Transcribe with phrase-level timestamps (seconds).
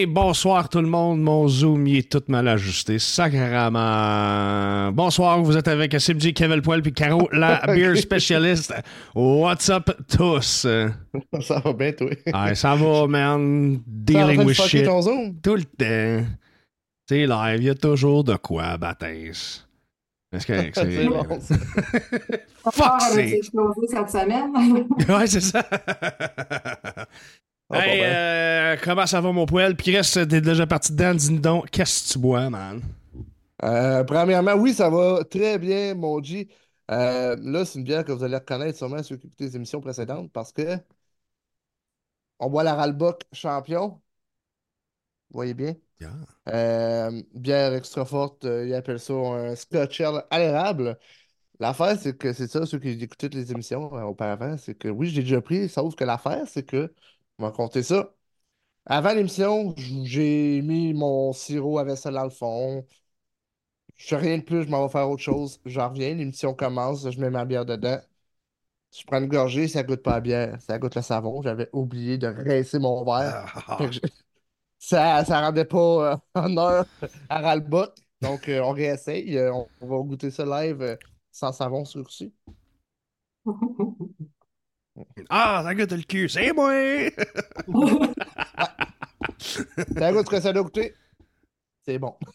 [0.00, 1.20] Hey, bonsoir tout le monde.
[1.20, 2.98] Mon Zoom il est tout mal ajusté.
[2.98, 4.90] Sacrément.
[4.92, 8.72] Bonsoir, vous êtes avec SMG, Kevin Poil puis Caro, la beer spécialiste.
[9.14, 10.66] What's up, tous?
[11.42, 12.08] Ça va bien, toi?
[12.32, 13.82] Ouais, ça va, man.
[13.86, 14.86] Dealing with shit.
[14.86, 15.34] Ton Zoom?
[15.42, 16.26] Tout le temps.
[17.06, 19.68] C'est live, il y a toujours de quoi, baptiste.
[20.32, 21.26] Est-ce que c'est bon?
[22.72, 23.32] Fuck, c'est.
[23.32, 24.86] explosé cette semaine.
[25.10, 25.62] ouais, c'est ça.
[27.72, 29.76] Ah, hey, euh, comment ça va, mon poil?
[29.76, 31.14] Puis reste, t'es déjà parti dedans.
[31.14, 32.82] Dis-nous donc, qu'est-ce que tu bois, man?
[33.62, 36.48] Euh, premièrement, oui, ça va très bien, mon G.
[36.90, 39.80] Euh, là, c'est une bière que vous allez reconnaître sûrement ceux qui écoutent les émissions
[39.80, 40.78] précédentes parce que
[42.40, 44.00] on boit la Ralbock Champion.
[45.30, 45.74] Vous voyez bien?
[46.00, 46.10] Yeah.
[46.48, 50.98] Euh, bière extra forte, euh, ils appellent ça un Scotch Ale à l'érable.
[51.60, 55.10] L'affaire, c'est que c'est ça, ceux qui écoutaient les émissions euh, auparavant, c'est que oui,
[55.10, 56.92] j'ai déjà pris, sauf que l'affaire, c'est que,
[57.40, 58.14] on va compter ça.
[58.86, 59.74] Avant l'émission,
[60.04, 62.86] j'ai mis mon sirop à vaisselle dans le fond.
[63.96, 65.60] Je fais rien de plus, je m'en vais faire autre chose.
[65.66, 67.98] J'en reviens, l'émission commence, je mets ma bière dedans.
[68.96, 71.42] Je prends une gorgée, ça goûte pas la bière, ça goûte le savon.
[71.42, 73.52] J'avais oublié de rincer mon verre.
[73.68, 74.00] Ah, je-
[74.78, 76.86] ça, ça rendait pas euh, honneur
[77.28, 77.86] à Ralbot.
[78.22, 79.38] Donc, euh, on réessaye.
[79.38, 80.96] Euh, on, on va goûter ça live euh,
[81.32, 82.32] sans savon sursu.
[85.28, 86.72] Ah, ça goûte le cul, c'est moi!
[89.96, 90.94] Ça goûte ce que ça doit goûter.
[91.84, 92.14] C'est bon.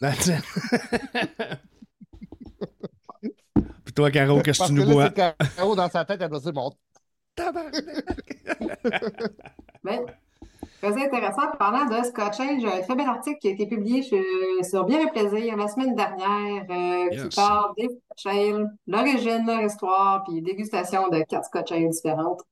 [3.84, 5.10] Puis toi, Caro, qu'est-ce que tu nous bois?
[5.10, 6.70] Caro dans sa tête, elle doit se dire mon
[9.84, 10.00] Ben,
[10.82, 11.42] très intéressant.
[11.58, 14.18] Parlant de Scotch Ale, j'ai un très bel article qui a été publié sur,
[14.62, 17.28] sur Bien et Plaisir la semaine dernière euh, Yes.
[17.28, 18.34] qui parle des Scotch
[18.86, 22.42] l'origine, leur histoire, puis dégustation de quatre Scotch Ale différentes.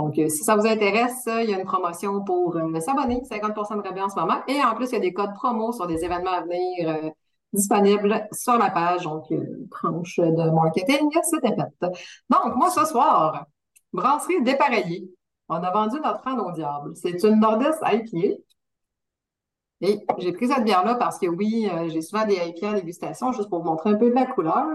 [0.00, 3.20] Donc, euh, si ça vous intéresse, euh, il y a une promotion pour euh, s'abonner,
[3.30, 4.38] 50% de rabais en ce moment.
[4.48, 7.12] Et en plus, il y a des codes promo sur des événements à venir
[7.52, 9.02] disponibles sur la page.
[9.02, 9.26] Donc,
[9.70, 11.90] tranche de marketing, c'était fait.
[12.30, 13.44] Donc, moi, ce soir,
[13.92, 15.10] brasserie dépareillée.
[15.48, 16.92] On a vendu notre âne au diable.
[16.94, 18.36] C'est une Nordeste IPA.
[19.82, 23.50] Et j'ai pris cette bière-là parce que oui, j'ai souvent des IPA en dégustation, juste
[23.50, 24.66] pour vous montrer un peu de la couleur.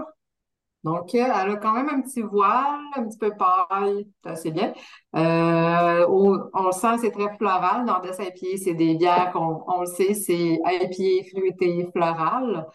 [0.86, 4.72] Donc, elle a quand même un petit voile, un petit peu paille, c'est assez bien.
[5.16, 7.84] Euh, on le sent, c'est très floral.
[7.84, 12.68] Nordeste IPA, c'est des bières qu'on on le sait, c'est IPA fruité floral.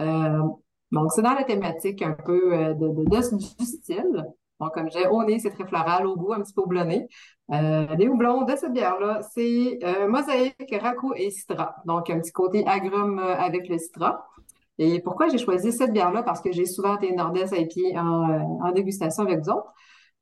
[0.00, 0.38] Euh,
[0.92, 4.24] donc, c'est dans la thématique un peu euh, de, du style.
[4.60, 7.06] Donc, comme j'ai au nez, c'est très floral, au goût, un petit peu houblonné.
[7.52, 11.76] Euh, les houblons de cette bière-là, c'est mosaïque, raco et citra.
[11.84, 14.24] Donc, un petit côté agrume avec le citra.
[14.78, 16.22] Et pourquoi j'ai choisi cette bière-là?
[16.22, 19.72] Parce que j'ai souvent des Nordeste IPA en, euh, en dégustation avec vous autres.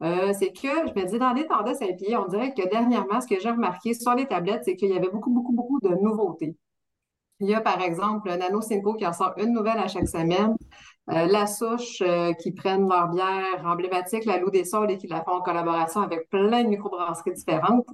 [0.02, 3.26] Euh, c'est que je me dis, dans les Nordeste IPA, on dirait que dernièrement, ce
[3.26, 6.56] que j'ai remarqué sur les tablettes, c'est qu'il y avait beaucoup, beaucoup, beaucoup de nouveautés.
[7.40, 10.56] Il y a par exemple Nano Cinco qui en sort une nouvelle à chaque semaine.
[11.10, 15.06] Euh, la Souche euh, qui prennent leur bière emblématique, la Loup des Saules, et qui
[15.06, 17.86] la font en collaboration avec plein de microbrasseries différentes.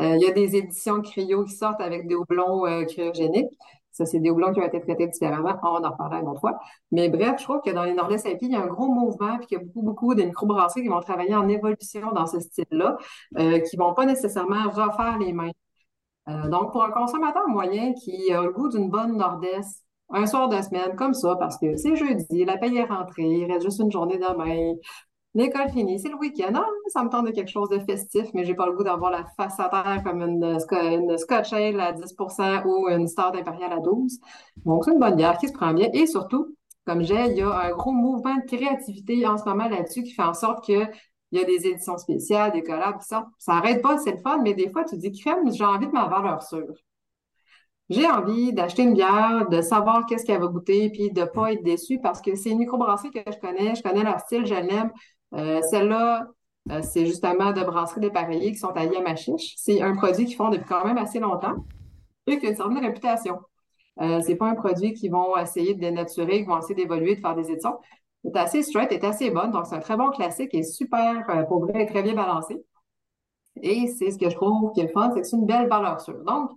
[0.00, 3.48] Il y a des éditions cryo qui sortent avec des houblons cryogéniques.
[3.98, 5.58] Ça, c'est des houblons qui ont été traités différemment.
[5.64, 6.60] On en reparlera une autre fois.
[6.92, 9.38] Mais bref, je trouve que dans les Nordeste IPA, il y a un gros mouvement,
[9.38, 12.38] puis qu'il y a beaucoup, beaucoup de microbrasseries qui vont travailler en évolution dans ce
[12.38, 12.96] style-là,
[13.38, 15.50] euh, qui vont pas nécessairement refaire les mêmes.
[16.28, 20.48] Euh, donc, pour un consommateur moyen qui a le goût d'une bonne Nordeste, un soir
[20.48, 23.80] de semaine comme ça, parce que c'est jeudi, la paye est rentrée, il reste juste
[23.80, 24.74] une journée demain,
[25.34, 26.52] l'école finie, c'est le week-end.
[26.54, 29.10] Ah, ça me tente de quelque chose de festif, mais j'ai pas le goût d'avoir
[29.10, 33.72] la face à terre comme une, une Scotch Ale à 10% ou une Stout impériale
[33.72, 34.18] à 12
[34.64, 35.88] Donc, c'est une bonne bière qui se prend bien.
[35.92, 36.56] Et surtout,
[36.86, 40.12] comme j'ai, il y a un gros mouvement de créativité en ce moment là-dessus qui
[40.12, 40.86] fait en sorte que
[41.30, 43.28] il y a des éditions spéciales, des collabs qui sortent.
[43.38, 45.92] Ça arrête pas, c'est le fun, mais des fois, tu dis, crème, j'ai envie de
[45.92, 46.74] ma valeur sûre.
[47.90, 51.62] J'ai envie d'acheter une bière, de savoir qu'est-ce qu'elle va goûter, puis de pas être
[51.62, 54.90] déçu parce que c'est une microbrasserie que je connais, je connais leur style, je l'aime.
[55.34, 56.28] Euh, celle-là,
[56.70, 59.54] euh, c'est justement de brasserie dépareillée qui sont à Yamachiche.
[59.56, 61.64] C'est un produit qu'ils font depuis quand même assez longtemps
[62.26, 63.38] et qui a une certaine réputation.
[64.00, 67.20] Euh, c'est pas un produit qu'ils vont essayer de dénaturer, qu'ils vont essayer d'évoluer, de
[67.20, 67.78] faire des éditions.
[68.24, 71.42] C'est assez straight, est assez bonne, donc c'est un très bon classique et super, euh,
[71.44, 72.62] pour vrai, très bien balancé.
[73.62, 75.68] Et c'est ce que je trouve qui est le fun, c'est que c'est une belle
[75.68, 76.22] valeur sûre.
[76.24, 76.50] Donc,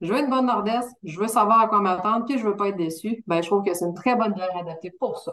[0.00, 2.68] je veux une bonne nordeste, je veux savoir à quoi m'attendre, puis je veux pas
[2.68, 3.22] être déçu.
[3.26, 5.32] Ben, je trouve que c'est une très bonne bière adaptée pour ça.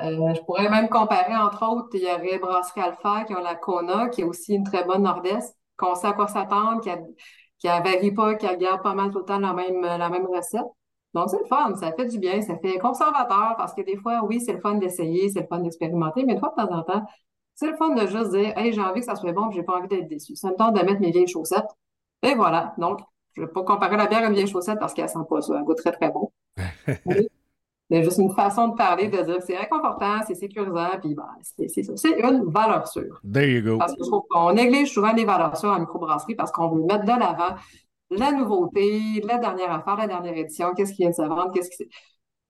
[0.00, 3.54] Euh, je pourrais même comparer, entre autres, il y aurait Brasserie Alpha qui ont la
[3.54, 7.74] Kona, qui est aussi une très bonne nordeste, qu'on sait à quoi s'attendre, qui a,
[7.74, 10.66] a varie pas, qui garde pas mal tout le temps la même, la même recette.
[11.14, 14.22] Donc, c'est le fun, ça fait du bien, ça fait conservateur parce que des fois,
[14.24, 16.82] oui, c'est le fun d'essayer, c'est le fun d'expérimenter, mais une fois de temps en
[16.82, 17.02] temps,
[17.54, 19.78] c'est le fun de juste dire, hey, j'ai envie que ça soit bon, j'ai pas
[19.78, 20.36] envie d'être déçu.
[20.36, 21.64] Ça me tente de mettre mes vieilles chaussettes.
[22.22, 22.74] Et voilà.
[22.78, 23.00] Donc,
[23.34, 25.40] Je ne vais pas comparer la bière à une vieille chaussette parce qu'elle sent pas
[25.42, 25.56] ça.
[25.58, 26.32] Elle goûte très, très bon.
[27.90, 31.28] C'est juste une façon de parler, de dire que c'est réconfortant, c'est sécurisant, puis ben,
[31.42, 31.92] c'est ça.
[31.96, 33.20] C'est une valeur sûre.
[33.32, 33.78] There you go.
[33.78, 36.82] Parce que je trouve qu'on néglige souvent les valeurs sûres en microbrasserie parce qu'on veut
[36.82, 37.54] mettre de l'avant
[38.10, 41.70] la nouveauté, la dernière affaire, la dernière édition, qu'est-ce qui vient de se vendre, qu'est-ce
[41.70, 41.88] qui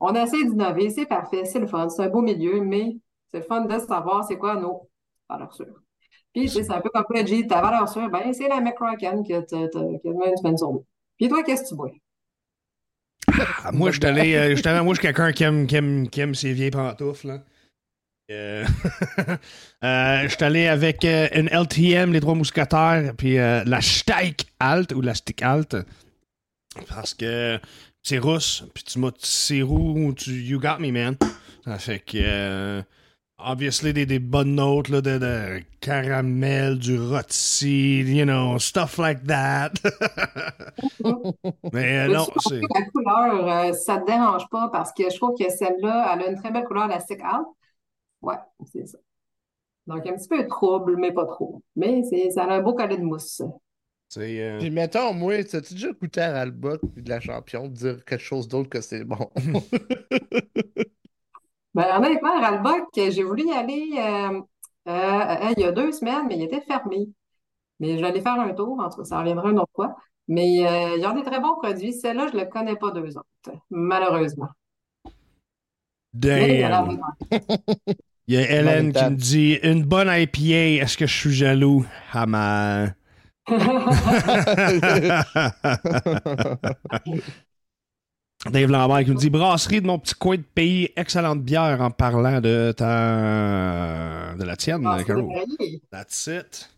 [0.00, 2.96] On essaie d'innover, c'est parfait, c'est le fun, c'est un beau milieu, mais
[3.30, 4.88] c'est le fun de savoir c'est quoi nos
[5.28, 5.82] valeurs sûres.
[6.34, 9.40] Puis c'est un peu comme le G, ta valeur sûre, ben, c'est la McCracken que
[9.46, 10.84] tu as une semaine sur deux.
[11.16, 11.90] Puis toi, qu'est-ce que tu bois?
[13.64, 16.34] Ah, moi, je allé, euh, moi, je suis quelqu'un qui aime, qui, aime, qui aime
[16.34, 17.28] ses vieilles pantoufles.
[17.28, 17.44] Là.
[18.30, 18.64] Euh,
[19.84, 24.46] euh, je suis allé avec euh, une LTM, les trois mousquetaires, puis euh, la Steak
[24.58, 25.76] Alt ou la Stick Alt.
[26.88, 27.58] Parce que
[28.02, 31.16] c'est russe, puis tu m'as c'est roux, tu you got me, man.
[31.64, 32.82] Ça fait que.
[33.38, 39.24] Obviously, des, des bonnes notes là, de, de caramel, du rôti, you know, stuff like
[39.26, 39.72] that.
[41.72, 42.60] Mais euh, non, c'est.
[42.60, 46.30] La couleur, euh, ça te dérange pas parce que je trouve que celle-là, elle a
[46.30, 47.46] une très belle couleur, la stick out.
[48.22, 48.36] Ouais,
[48.72, 48.98] c'est ça.
[49.86, 51.62] Donc, un petit peu trouble, mais pas trop.
[51.76, 53.42] Mais c'est, ça a un beau collet de mousse.
[54.08, 58.04] c'est euh, Puis mettons, moi, t'as-tu déjà goûté à Alba puis de la champion, dire
[58.04, 59.30] quelque chose d'autre que c'est bon?
[61.76, 64.40] Ben, honnêtement, Ralbock, j'ai voulu y aller euh,
[64.88, 67.10] euh, euh, il y a deux semaines, mais il était fermé.
[67.80, 69.94] Mais je vais aller faire un tour, en tout cas, ça reviendra une autre fois.
[70.26, 71.92] Mais euh, ils ont des très bons produits.
[71.92, 74.48] Celle-là, je ne le connais pas d'eux autres, malheureusement.
[76.14, 76.98] Il y a damn.
[78.26, 81.84] Il y a Hélène qui me dit Une bonne IPA, est-ce que je suis jaloux?
[82.14, 82.86] Ah.
[88.50, 91.90] Dave Lambert qui me dit Brasserie de mon petit coin de pays, excellente bière en
[91.90, 94.34] parlant de ta.
[94.38, 95.28] de la tienne, Ah, c'est Caro.
[95.90, 96.70] That's it.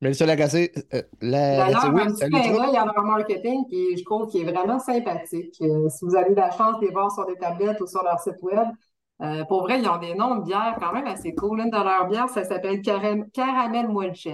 [0.00, 4.04] Mais le agacé, euh, la, D'ailleurs, oui, un petit clin à leur marketing qui, je
[4.04, 5.54] trouve, qui est vraiment sympathique.
[5.62, 8.18] Euh, si vous avez la chance de les voir sur des tablettes ou sur leur
[8.18, 8.66] site web,
[9.22, 11.60] euh, pour vrai, ils ont des noms de bières quand même assez cool.
[11.60, 14.26] Une de leurs bières, ça s'appelle Caram- Caramel Moelches.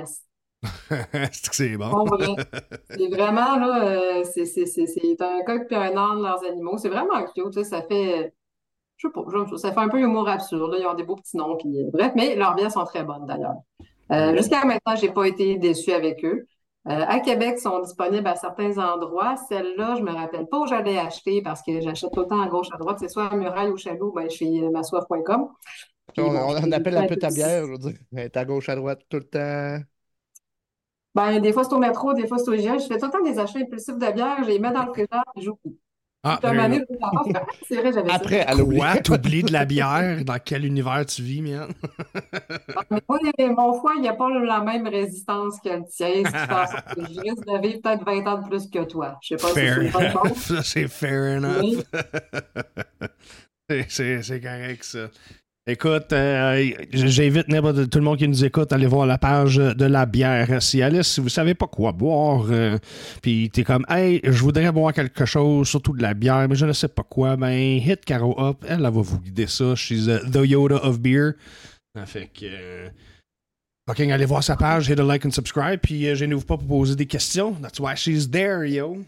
[1.33, 2.05] c'est que c'est bon.
[2.91, 3.85] C'est vraiment, là,
[4.21, 6.79] euh, c'est c'est- c'est- c'est un coq puis un âne, leurs animaux.
[6.79, 8.35] C'est vraiment cute, tu sais, ça fait,
[8.97, 10.73] je sais pas, je- ça fait un peu humour absurde.
[10.73, 10.79] là.
[10.81, 13.27] Ils ont des beaux petits noms, puis, euh, bref, mais leurs bières sont très bonnes
[13.27, 13.57] d'ailleurs.
[14.13, 16.47] Euh, jusqu'à maintenant, j'ai pas été déçue avec eux.
[16.89, 19.37] Euh, à Québec, ils sont disponibles à certains endroits.
[19.49, 22.49] Celle-là, je me rappelle pas où j'allais acheter parce que j'achète tout le temps à
[22.49, 22.99] gauche, à droite.
[23.01, 25.49] C'est soit à Muraille ou Chaloux, ben, chez euh, massoif.com.
[26.15, 27.99] Puis On, bon, on- appelle un peu ta bière, je veux dire.
[28.13, 29.79] Elle est à gauche, à droite, tout le temps.
[31.19, 32.79] Ben, des fois, c'est au métro, des fois, c'est au IGA.
[32.79, 34.93] Je fais tout le temps des achats impulsifs de bière, je les mets dans le
[34.93, 35.76] frigidaire et j'oublie.
[36.23, 36.38] Ah,
[37.69, 38.15] c'est vrai, j'avais ça.
[38.15, 38.79] Après, oublie.
[38.79, 38.97] Quoi?
[38.99, 40.25] T'oublies de la bière?
[40.25, 41.69] Dans quel univers tu vis, man?
[42.76, 47.44] Ah, mon foie, il n'y a pas la même résistance que le tien, je risque
[47.47, 49.19] de vivre peut-être 20 ans de plus que toi.
[49.23, 50.29] Je sais pas si c'est une bonne enough.
[50.29, 50.37] chose.
[50.56, 51.62] Ça, c'est fair enough.
[51.62, 51.82] Oui.
[53.71, 55.09] C'est- c'est c'est correct, ça.
[55.71, 57.47] Écoute, euh, j'invite
[57.91, 60.63] tout le monde qui nous écoute à aller voir la page de la bière.
[60.63, 62.79] Si Alice, si vous savez pas quoi boire, euh,
[63.21, 66.65] puis t'es comme, hey, je voudrais boire quelque chose, surtout de la bière, mais je
[66.65, 69.75] ne sais pas quoi, ben, hit Caro up, elle, va vous guider ça.
[69.75, 71.35] She's uh, the Yoda of beer.
[72.07, 72.47] Fait que.
[72.47, 72.89] euh,
[73.87, 76.67] fucking allez voir sa page, hit a like and subscribe, puis euh, gênez-vous pas pour
[76.67, 77.53] poser des questions.
[77.61, 79.05] That's why she's there, yo.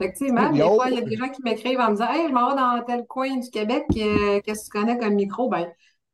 [0.00, 0.74] Effectivement, des Yo.
[0.74, 2.56] fois, il y a des gens qui m'écrivent en me disant Hey, je m'en vais
[2.56, 5.48] dans tel coin du Québec, euh, qu'est-ce que tu connais comme micro?
[5.48, 5.68] Ben,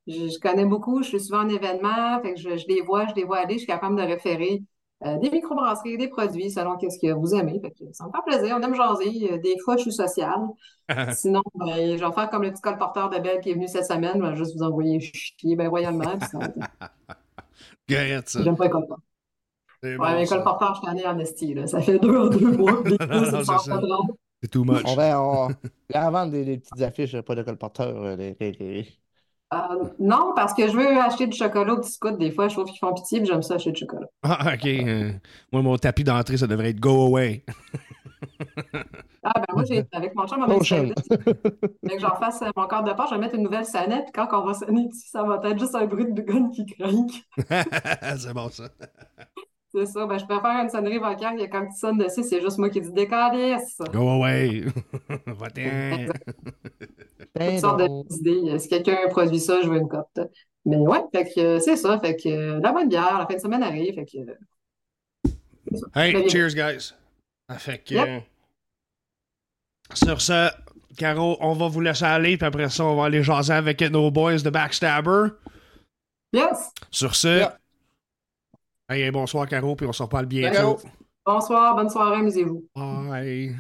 [0.06, 3.06] je, je connais beaucoup, je suis souvent en événement, fait que je, je les vois,
[3.08, 4.62] je les vois aller, je suis capable de référer
[5.04, 7.60] euh, des microbrasseries, des produits selon qu'est-ce que vous aimez.
[7.60, 9.32] Fait que ça me fait plaisir, on aime jaser.
[9.32, 10.40] Euh, Des fois, je suis sociale.
[11.08, 13.87] Sinon, ben, je vais faire comme le petit colporteur de Belle qui est venu cette
[13.87, 16.16] semaine, je vais juste vous envoyer chier ben royalement.
[18.38, 19.02] J'aime pas les colporteurs.
[19.82, 20.37] Ouais, bon, les ça.
[20.37, 21.66] colporteurs, je connais en esti, là.
[21.66, 23.75] Ça fait deux, deux mois, c'est sort ça.
[23.75, 24.18] pas trop.
[24.42, 24.82] C'est too much.
[24.85, 25.49] On va, on,
[25.90, 27.97] là, vendre des, des petites affiches, pas de colporteur.
[27.97, 28.16] euh,
[29.54, 29.56] Euh,
[29.99, 32.16] non, parce que je veux acheter du chocolat aux petits scouts.
[32.18, 34.06] Des fois, je trouve qu'ils font pitié, puis j'aime ça acheter du chocolat.
[34.23, 34.66] Ah, ok.
[34.66, 35.12] euh,
[35.52, 37.44] moi, mon tapis d'entrée, ça devrait être Go Away.
[39.23, 40.75] Ah, ben moi, j'ai avec mon chum, on dit
[41.82, 44.04] mais que j'en fasse euh, mon quart de porc, je vais mettre une nouvelle sonnette,
[44.04, 46.66] puis quand on va sonner dessus, ça va être juste un bruit de gun qui
[46.66, 47.25] craque.
[48.18, 48.68] c'est bon, ça.
[49.70, 50.06] C'est ça.
[50.06, 52.80] Ben, je préfère une sonnerie vocale que quand tu sonnes dessus, c'est juste moi qui
[52.80, 53.76] dis décalisse.
[53.92, 54.64] Go Away.
[55.26, 56.06] Va-t'en.
[57.38, 58.50] Toutes sortes d'idées.
[58.52, 60.06] Euh, Si quelqu'un produit ça, je veux une cote.
[60.64, 61.98] Mais ouais, fait que euh, c'est ça.
[62.00, 63.94] Fait que euh, la bonne bière, la fin de semaine arrive.
[63.94, 64.18] Fait que,
[65.94, 66.94] Hey, cheers, guys.
[67.48, 68.22] Ah, Fait que, Yep.
[69.94, 70.48] sur ce,
[70.96, 74.10] Caro, on va vous laisser aller, puis après ça, on va aller jaser avec nos
[74.10, 75.28] boys de Backstabber.
[76.32, 76.72] yes!
[76.90, 77.52] Sur ce, Yep.
[78.88, 80.76] Hey, bonsoir, Caro, puis on se reparle bientôt.
[80.76, 80.80] Caro.
[81.25, 82.64] Bonsoir, bonne soirée, amusez-vous.
[82.75, 83.57] Bye.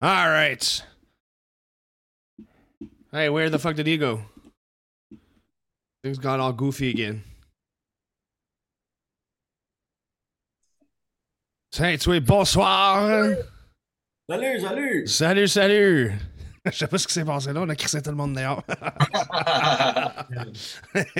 [0.00, 0.84] All right.
[3.12, 4.20] Hey, where the fuck did he go?
[6.02, 7.22] Things got all goofy again.
[11.74, 13.36] Hey, tu es bonsoir.
[14.30, 15.06] Salut, salut.
[15.06, 16.12] Salut, salut.
[16.64, 18.62] Je sais pas ce qui s'est passé là, on a crissé tout le monde dehors.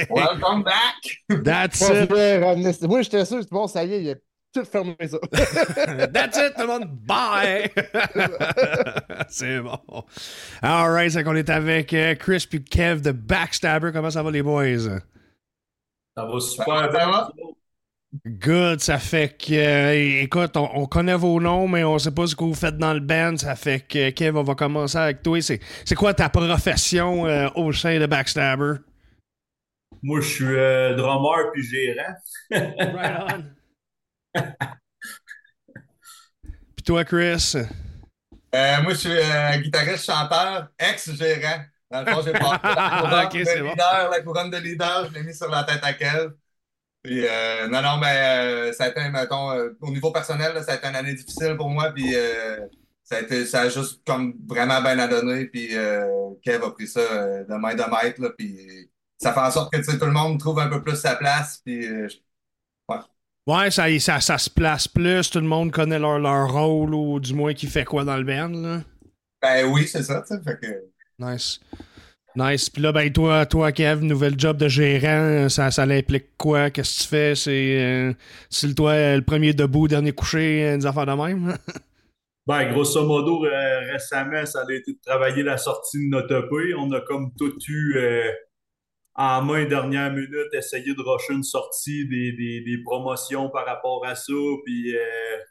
[0.08, 1.18] Welcome back.
[1.44, 2.82] That's Moi, je it.
[2.82, 4.14] Moi, j'étais sûr, c'est bon, ça y est, il a
[4.54, 5.18] tout fermé ça.
[6.12, 6.88] That's it, tout le monde.
[7.06, 7.72] Bye.
[9.28, 9.78] C'est bon.
[10.62, 13.90] All right, c'est qu'on est avec euh, Chris puis Kev de Backstabber.
[13.92, 14.78] Comment ça va, les boys?
[16.14, 17.30] Ça va super bien.
[18.26, 22.26] Good, ça fait que, euh, écoute, on, on connaît vos noms, mais on sait pas
[22.26, 23.38] ce que vous faites dans le band.
[23.38, 25.40] Ça fait que, Kev, on va commencer avec toi.
[25.40, 28.74] C'est, c'est quoi ta profession euh, au sein de Backstabber?
[30.02, 32.14] Moi, je suis euh, drummer puis gérant.
[32.92, 33.44] Right on.
[36.76, 37.56] Puis toi, Chris?
[38.54, 41.64] Euh, moi, je suis euh, guitariste, chanteur, ex-gérant.
[41.90, 43.76] Dans le fond, j'ai passé la couronne Ok, de bon.
[43.76, 46.32] leader, la couronne de leader, je l'ai mis sur la tête à Kev.
[47.02, 50.62] Puis, euh, non, non, mais euh, ça a été, mettons, euh, au niveau personnel, là,
[50.62, 52.14] ça a été une année difficile pour moi, puis
[53.02, 55.70] ça a été, ça a juste comme vraiment bien à donner, puis
[56.42, 59.98] Kev a pris ça de main de maître, là, puis ça fait en sorte que,
[59.98, 61.86] tout le monde trouve un peu plus sa place, puis
[63.44, 67.18] Ouais, ça, ça, ça se place plus, tout le monde connaît leur, leur rôle, ou
[67.18, 68.82] du moins qui fait quoi dans le band, là.
[69.40, 70.84] ben oui, c'est ça, tu sais, fait que...
[71.18, 71.58] Nice.
[72.34, 72.70] Nice.
[72.70, 76.70] Puis là, ben, toi, toi, Kev, nouvel job de gérant, ça, ça l'implique quoi?
[76.70, 77.34] Qu'est-ce que tu fais?
[77.34, 81.56] C'est, euh, toi, euh, le premier debout, dernier couché, euh, des affaires de même?
[82.44, 86.74] Ben, grosso modo, récemment, ça a été de travailler la sortie de notre EP.
[86.74, 87.96] On a comme tout eu
[89.14, 94.04] en main dernière minute, essayé de rusher une sortie, des, des, des promotions par rapport
[94.04, 94.32] à ça,
[94.64, 94.92] puis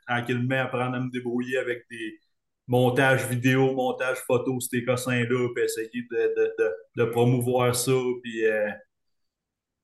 [0.06, 2.20] tranquillement apprendre à me débrouiller avec des
[2.72, 6.72] montages vidéo, montages photo, ces cossins-là, puis essayer de, de, de,
[7.06, 8.70] de promouvoir ça, puis euh,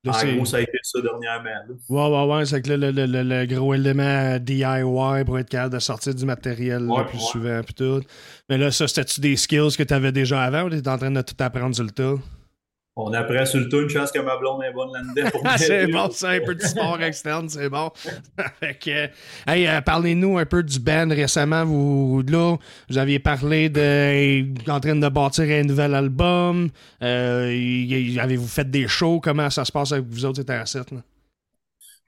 [0.04, 1.50] Là, en gros, ça a été ça dernièrement.
[1.68, 1.74] là.
[1.88, 2.46] Ouais, ouais, ouais.
[2.46, 6.14] C'est que là, le, le, le, le gros élément DIY pour être capable de sortir
[6.14, 7.24] du matériel là, Ouais, plus ouais.
[7.24, 8.02] souvent, puis tout.
[8.48, 11.10] Mais là, ça, c'était-tu des skills que tu avais déjà avant ou t'es en train
[11.10, 12.14] de tout apprendre sur le tas?
[13.00, 15.30] On apprend sur le tas, une chance que ma blonde est bonne là-dedans.
[15.30, 17.92] pour Ah, c'est bon, c'est un peu de sport externe, c'est bon.
[18.60, 21.64] hey, euh, parlez-nous un peu du band récemment.
[21.64, 22.56] Vous, là,
[22.90, 26.70] vous aviez parlé de en train de bâtir un nouvel album.
[27.00, 29.20] Euh, Avez-vous fait des shows?
[29.20, 30.90] Comment ça se passe avec vous autres, c'était à 7?
[30.90, 30.98] Là?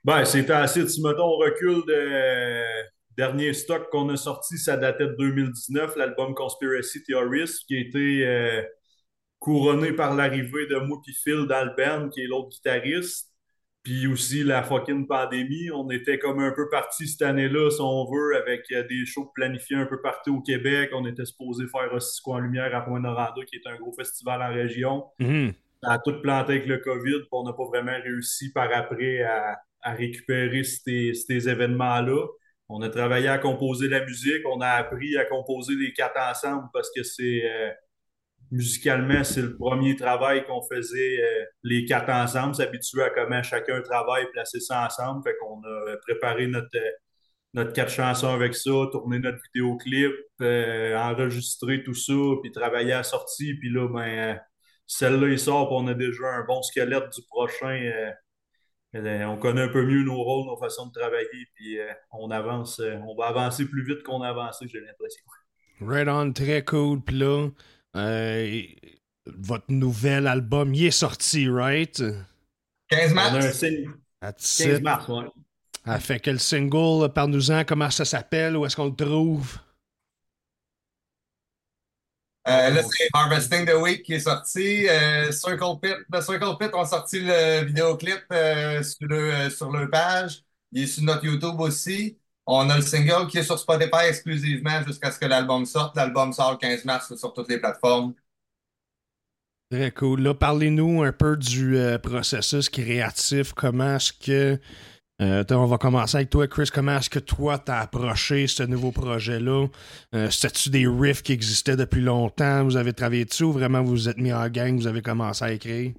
[0.03, 0.85] Ben, c'était assez.
[0.89, 2.63] Si, mettons, on recule de
[3.15, 8.27] dernier stock qu'on a sorti, ça datait de 2019, l'album Conspiracy Theorist, qui a été
[8.27, 8.61] euh,
[9.41, 13.29] couronné par l'arrivée de moi puis Phil band, qui est l'autre guitariste.
[13.83, 15.71] Puis aussi la fucking pandémie.
[15.71, 19.31] On était comme un peu parti cette année-là, si on veut, avec euh, des shows
[19.33, 20.91] planifiés un peu partout au Québec.
[20.93, 24.53] On était supposé faire Cisco en Lumière à Pointe-Noranda, qui est un gros festival en
[24.53, 25.05] région.
[25.17, 25.53] Mhm.
[25.81, 29.23] Ça a tout planté avec le COVID, puis on n'a pas vraiment réussi par après
[29.23, 32.27] à, à récupérer ces, ces événements-là.
[32.69, 36.69] On a travaillé à composer la musique, on a appris à composer les quatre ensemble
[36.71, 37.71] parce que c'est euh,
[38.51, 43.81] musicalement, c'est le premier travail qu'on faisait euh, les quatre ensemble, s'habituer à comment chacun
[43.81, 45.23] travaille, placer ça ensemble.
[45.23, 46.91] Fait qu'on a préparé notre, euh,
[47.53, 52.97] notre quatre chansons avec ça, tourné notre vidéoclip, euh, enregistré tout ça, puis travailler à
[52.97, 53.55] la sortie.
[53.55, 54.39] Puis là, ben,
[54.85, 58.11] celle-là, il sort, puis on a déjà un bon squelette du prochain.
[58.93, 61.77] on connaît un peu mieux nos rôles, nos façons de travailler, puis
[62.11, 65.23] on avance, on va avancer plus vite qu'on a avancé, j'ai l'impression.
[65.79, 67.01] Right on, très cool.
[67.01, 67.47] Puis là,
[67.95, 68.61] euh,
[69.25, 72.01] votre nouvel album, il est sorti, right?
[72.89, 73.51] 15 On a un mars?
[73.51, 74.83] signe That's 15 it.
[74.83, 75.25] mars, ouais.
[75.85, 79.57] Ah, fait que le single, parle-nous-en, comment ça s'appelle, où est-ce qu'on le trouve?
[82.47, 84.87] Euh, là, c'est Harvesting the Week qui est sorti.
[84.89, 85.95] Euh, Circle Pit.
[86.11, 90.43] Le Circle Pit ont sorti le vidéoclip euh, sur, le, euh, sur leur page.
[90.71, 92.17] Il est sur notre YouTube aussi.
[92.47, 95.95] On a le single qui est sur Spotify exclusivement jusqu'à ce que l'album sorte.
[95.95, 98.13] L'album sort le 15 mars sur toutes les plateformes.
[99.71, 100.21] Très cool.
[100.21, 103.53] Là, parlez-nous un peu du euh, processus créatif.
[103.53, 104.59] Comment est-ce que.
[105.21, 106.69] euh, on va commencer avec toi, Chris.
[106.73, 109.67] Comment est-ce que toi, t'as approché ce nouveau projet-là?
[110.15, 112.65] Euh, C'était-tu des riffs qui existaient depuis longtemps?
[112.65, 115.45] Vous avez travaillé dessus ou vraiment vous vous êtes mis en gang, vous avez commencé
[115.45, 115.93] à écrire?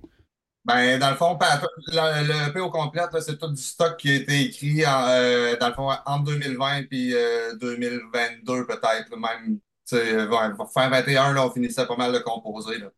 [0.65, 1.37] Ben, dans le fond,
[1.89, 5.69] le, EP au complet, c'est tout du stock qui a été écrit en, euh, dans
[5.69, 7.15] le fond, entre 2020 et
[7.61, 9.11] 2022 peut-être.
[9.17, 9.59] Même,
[9.93, 12.79] euh, ouais, pour faire 21, là, on finissait pas mal de composer.
[12.79, 12.91] Là.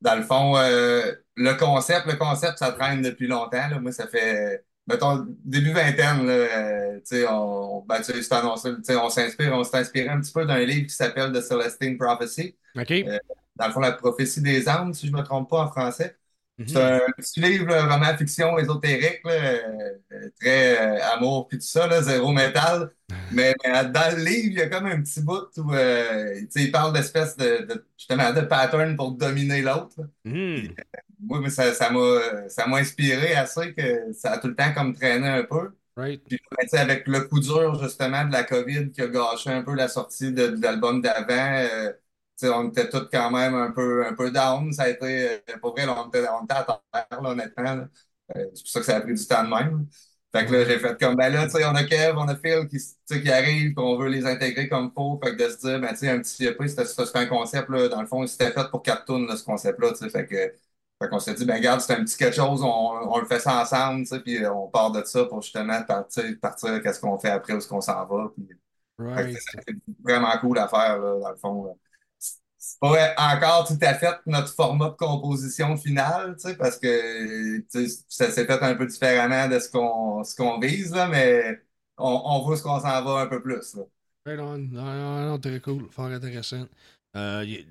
[0.00, 3.68] Dans le fond, euh, le concept, le concept, ça traîne depuis longtemps.
[3.68, 3.78] Là.
[3.78, 8.34] Moi, ça fait mettons, début vingtaine, là, euh, tu sais, on, ben, tu sais, c'est
[8.34, 11.32] annoncé, tu sais, on s'inspire, on s'est inspiré un petit peu d'un livre qui s'appelle
[11.32, 12.56] The Celestine Prophecy.
[12.76, 13.18] Euh,
[13.56, 16.16] dans le fond, la prophétie des âmes, si je ne me trompe pas en français.
[16.58, 16.68] Mhm.
[16.68, 19.58] C'est un petit livre, là, vraiment fiction ésotérique, là, euh,
[20.12, 22.90] euh, très euh, amour puis tout ça, là, zéro métal.
[23.30, 26.72] Mais, mais, dans le livre, il y a comme un petit bout où euh, il
[26.72, 29.96] parle d'espèces de, de, justement de patterns pour dominer l'autre.
[30.24, 30.74] Mhm.
[31.20, 35.28] Moi, mais ça, ça m'a inspiré assez que ça a tout le temps comme traîné
[35.28, 35.72] un peu.
[35.96, 36.22] Right.
[36.26, 36.40] Puis
[36.72, 40.32] avec le coup dur justement de la COVID qui a gâché un peu la sortie
[40.32, 41.92] de, de l'album d'avant, euh,
[42.50, 44.72] on était tous quand même un peu, un peu down.
[44.72, 47.86] Ça a été, euh, pour vrai, là, on était, on était à terre, là, honnêtement.
[48.36, 49.86] Euh, c'est pour ça que ça a pris du temps de même.
[50.34, 52.36] Fait que là, j'ai fait comme, ben là, tu sais, on a Kev, on a
[52.36, 52.78] Phil qui,
[53.20, 55.20] qui arrive, qu'on veut les intégrer comme faut.
[55.22, 57.88] Fait que de se dire, ben, tu sais, un petit EP, c'était un concept, là,
[57.88, 59.04] dans le fond, c'était fait pour quatre
[59.36, 60.08] ce concept-là, tu sais.
[60.10, 60.34] Fait que,
[61.02, 63.40] fait qu'on s'est dit, ben, regarde, c'est un petit quelque chose, on, on le fait
[63.40, 67.18] ça ensemble, tu sais, puis on part de ça pour justement partir, partir qu'est-ce qu'on
[67.18, 68.30] fait après, où est-ce qu'on s'en va.
[68.34, 68.48] Puis,
[69.14, 69.72] fait que
[70.02, 71.64] vraiment cool à faire, là, dans le fond.
[71.66, 71.72] là.
[72.82, 77.64] Pas encore tout à fait notre format de composition finale, tu sais, parce que
[78.08, 81.62] ça s'est fait un peu différemment de ce qu'on ce qu'on vise, là, mais
[81.98, 83.74] on, on voit ce qu'on s'en va un peu plus.
[83.76, 83.84] Là.
[84.26, 84.58] Right on.
[84.70, 85.88] Non, non, non, très cool.
[85.90, 86.66] Fort intéressant.
[87.16, 87.66] Euh, y-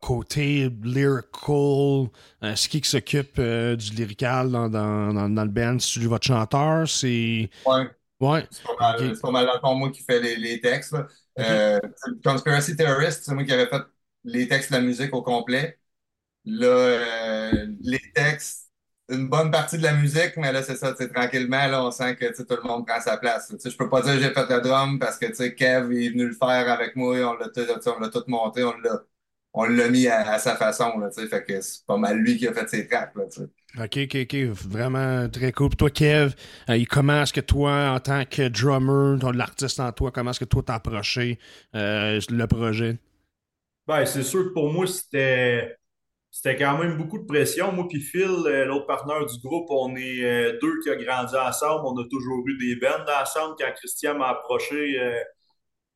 [0.00, 2.10] côté lyrical,
[2.44, 5.78] euh, c'est qui s'occupe euh, du lyrical dans, dans, dans, dans le band?
[5.80, 6.88] C'est votre chanteur?
[6.88, 7.50] C'est.
[7.64, 7.88] Ouais,
[8.20, 8.48] Ouais.
[8.50, 9.14] c'est pas mal, Ok.
[9.14, 10.94] c'est pas mal dans le fond, moi qui fais les, les textes.
[11.38, 11.78] Euh,
[12.24, 13.82] Conspiracy Theorist, c'est moi qui avais fait
[14.28, 15.78] les textes de la musique au complet.
[16.44, 18.70] Là, euh, les textes,
[19.10, 22.26] une bonne partie de la musique, mais là, c'est ça, tranquillement, là, on sent que
[22.42, 23.54] tout le monde prend sa place.
[23.64, 26.34] je peux pas dire que j'ai fait le drum parce que Kev est venu le
[26.34, 29.02] faire avec moi, on l'a tout, tu sais, on l'a tout monté, on l'a
[29.54, 32.52] on l'a mis à, sa façon, là, fait que c'est pas mal lui qui a
[32.52, 33.24] fait ses tracks, là.
[33.78, 34.34] Ok, ok, ok.
[34.68, 35.68] Vraiment très cool.
[35.68, 36.34] Puis toi, Kev,
[36.70, 40.44] euh, comment est-ce que toi, en tant que drummer, l'artiste en toi, comment est-ce que
[40.44, 41.38] toi t'as approché
[41.74, 42.98] euh, le projet?
[43.88, 45.76] Ben, c'est sûr que pour moi, c'était
[46.30, 47.72] c'était quand même beaucoup de pression.
[47.72, 51.36] Moi puis Phil, euh, l'autre partenaire du groupe, on est euh, deux qui a grandi
[51.36, 51.86] ensemble.
[51.86, 53.56] On a toujours eu des bands ensemble.
[53.58, 55.20] Quand Christian m'a approché euh,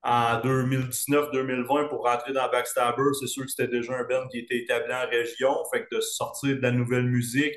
[0.05, 4.59] en 2019-2020 pour rentrer dans Backstabber, c'est sûr que c'était déjà un band qui était
[4.59, 5.57] établi en région.
[5.73, 7.57] Fait que de sortir de la nouvelle musique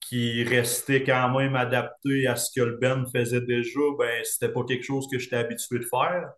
[0.00, 4.64] qui restait quand même adapté à ce que le band faisait déjà, ben c'était pas
[4.64, 6.32] quelque chose que j'étais habitué de faire.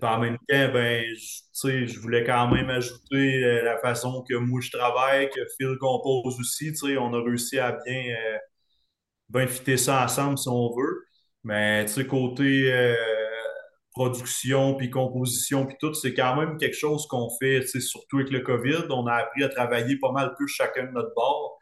[0.00, 1.40] Puis en même temps, ben, je-
[2.00, 6.72] voulais quand même ajouter euh, la façon que moi je travaille, que Phil compose aussi.
[6.98, 8.38] On a réussi à bien, euh,
[9.28, 11.04] bien fitter ça ensemble si on veut.
[11.44, 12.94] Mais côté euh,
[13.94, 18.40] production, puis composition, puis tout, c'est quand même quelque chose qu'on fait, surtout avec le
[18.40, 18.86] COVID.
[18.90, 21.58] On a appris à travailler pas mal plus chacun de notre bord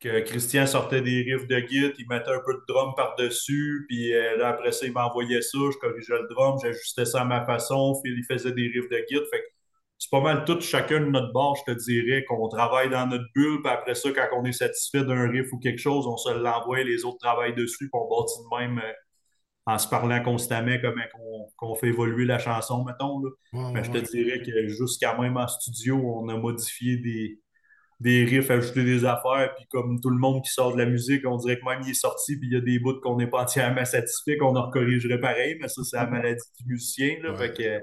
[0.00, 4.14] que Christian sortait des riffs de git, il mettait un peu de drum par-dessus, puis
[4.14, 7.44] euh, là, après ça, il m'envoyait ça, je corrigeais le drum, j'ajustais ça à ma
[7.44, 9.16] façon, Phil, il faisait des riffs de git.
[9.30, 9.44] Fait que
[9.98, 13.24] c'est pas mal tout, chacun de notre bord, je te dirais, qu'on travaille dans notre
[13.34, 16.30] bulle, puis après ça, quand on est satisfait d'un riff ou quelque chose, on se
[16.30, 18.92] l'envoie, les autres travaillent dessus, puis on bâtit de même euh,
[19.66, 23.20] en se parlant constamment, comment qu'on qu'on fait évoluer la chanson, mettons.
[23.20, 23.30] Là.
[23.52, 27.40] Ouais, Mais je te dirais que jusqu'à même en studio, on a modifié des,
[28.00, 31.26] des riffs, ajouté des affaires, puis comme tout le monde qui sort de la musique,
[31.26, 33.26] on dirait que même il est sorti, puis il y a des bouts qu'on n'est
[33.28, 37.16] pas entièrement satisfait, qu'on en recorrigerait pareil, mais ça, c'est la maladie du musicien.
[37.22, 37.36] Là, Ouais.
[37.36, 37.80] Fait que,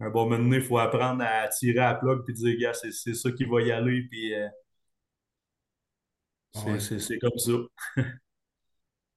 [0.00, 2.74] un bon moment donné, il faut apprendre à tirer à la plug, puis dire, gars,
[2.74, 4.48] c'est c'est ça qui va y aller, puis euh,
[6.52, 6.80] c'est Ouais.
[6.80, 7.52] c'est- c'est comme ça.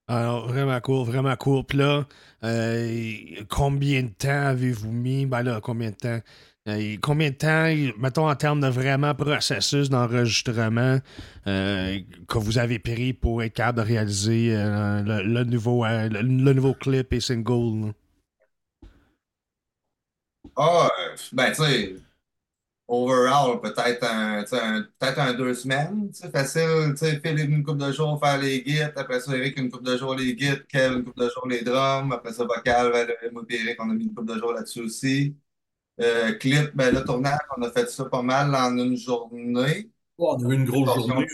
[0.08, 1.36] Alors, vraiment cool, vraiment.
[1.64, 2.06] Puis là,
[2.44, 5.26] euh, combien de temps avez-vous mis?
[5.26, 6.20] Ben là, combien de temps?
[6.68, 11.00] Euh, combien de temps, mettons en termes de vraiment processus d'enregistrement
[11.48, 16.22] euh, que vous avez pris pour être capable de réaliser euh, le, nouveau, le,
[16.54, 17.94] nouveau clip et single?
[20.56, 21.96] Ah, euh, ben, tu sais,
[22.88, 28.20] overall, peut-être un, sais, un- deux semaines, facile, tu sais, Phil une couple de jours
[28.20, 31.22] faire les guides, après ça, Eric une couple de jours les guides, Kev une couple
[31.22, 32.92] de jours les drums, après ça, vocal,
[33.34, 35.36] moi Eric, on a mis une couple de jours là-dessus aussi.
[36.00, 40.50] Euh, clip, ben, le tournage, on a fait ça pas mal en une journée, on
[40.50, 41.28] a eu une grosse journée.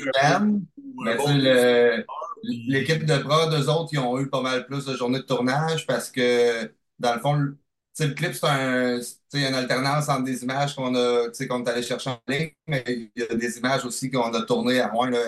[1.05, 2.03] Ben, bon
[2.43, 5.85] L'équipe de prod, eux autres, ils ont eu pas mal plus de journées de tournage
[5.87, 7.57] parce que, dans le fond, le, tu
[8.03, 8.99] sais, le clip, c'est un,
[9.33, 12.51] une alternance entre des images qu'on a, tu sais, qu'on est allé chercher en ligne,
[12.67, 15.19] mais il y a des images aussi qu'on a tournées à Rouen, là.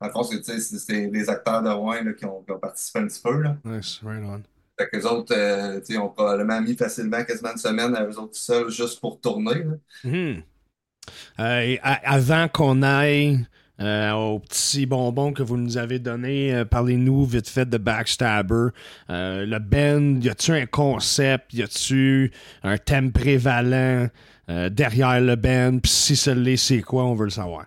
[0.00, 2.42] Dans le fond, c'est, tu sais, c'est c'est des acteurs de Rouen, là, qui ont,
[2.42, 3.56] qui ont participé un petit peu, là.
[3.64, 4.55] Nice, right on.
[4.78, 8.04] Fait que les autres, euh, tu sais, ont probablement mis facilement quasiment une semaine à
[8.04, 9.64] eux autres seuls juste pour tourner.
[10.04, 10.44] Mhm.
[11.40, 13.46] Euh, et avant qu'on aille
[13.80, 16.54] euh, aux petits bonbons que vous nous avez donnés.
[16.54, 18.68] Euh, Parlez-nous vite fait de Backstabber.
[19.10, 21.52] Euh, le band, y a-tu un concept?
[21.52, 24.08] Y a-tu un thème prévalent
[24.48, 25.78] derrière le band?
[25.82, 27.04] Puis si ce l'est, c'est quoi?
[27.04, 27.66] On veut le savoir.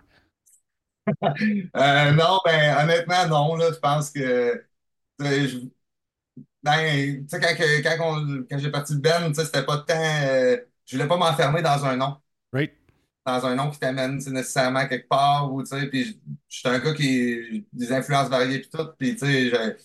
[1.74, 3.56] Non, ben honnêtement, non.
[3.56, 4.64] Là, je pense que
[5.20, 5.68] je-
[6.62, 9.64] ben, tu sais, quand, que- quand, on- quand j'ai parti le Ben, tu sais, c'était
[9.64, 9.94] pas tant.
[9.96, 12.16] euh, je voulais pas m'enfermer dans un nom.
[12.52, 12.72] Right?
[13.26, 15.52] Dans un nom qui t'amène tu sais, nécessairement quelque part.
[15.52, 16.12] Ou, tu sais, puis je
[16.48, 18.86] je suis un gars qui des influences variées puis tout.
[18.98, 19.76] Puis tu sais, j'ai-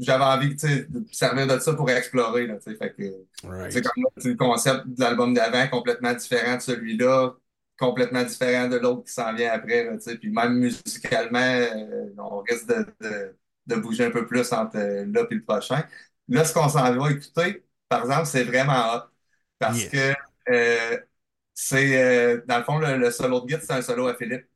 [0.00, 2.46] j'avais envie tu sais, de me servir de ça pour explorer.
[2.46, 3.02] Là, tu sais, fait que,
[3.48, 3.72] Right.
[3.72, 7.32] c'est comme là, c'est le concept de l'album d'avant, complètement différent de celui-là,
[7.78, 9.84] complètement différent de l'autre qui s'en vient après.
[9.84, 10.16] Là, tu sais.
[10.18, 13.36] puis même musicalement, euh, on risque de, de-
[13.68, 15.84] de bouger un peu plus entre euh, là et le prochain.
[16.28, 19.02] Là, ce qu'on s'en va écouter, par exemple, c'est vraiment hot.
[19.58, 19.88] Parce Yes.
[19.88, 20.14] que
[20.50, 20.98] euh,
[21.54, 22.02] c'est,
[22.38, 24.46] euh, dans le fond, le, le solo de guitare, c'est un solo à Philippe.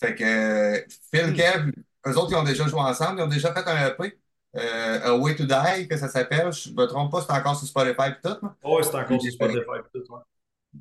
[0.00, 0.80] Fait que euh,
[1.12, 1.32] Phil.
[1.34, 1.70] Kev,
[2.06, 4.18] eux autres, ils ont déjà joué ensemble, ils ont déjà fait un EP,
[4.56, 6.52] euh, A Way to Die, que ça s'appelle.
[6.52, 8.48] Je me trompe pas, c'est encore sur Spotify et tout.
[8.64, 9.64] Ouais, c'est encore sur Spotify.
[9.92, 10.18] tout, ouais.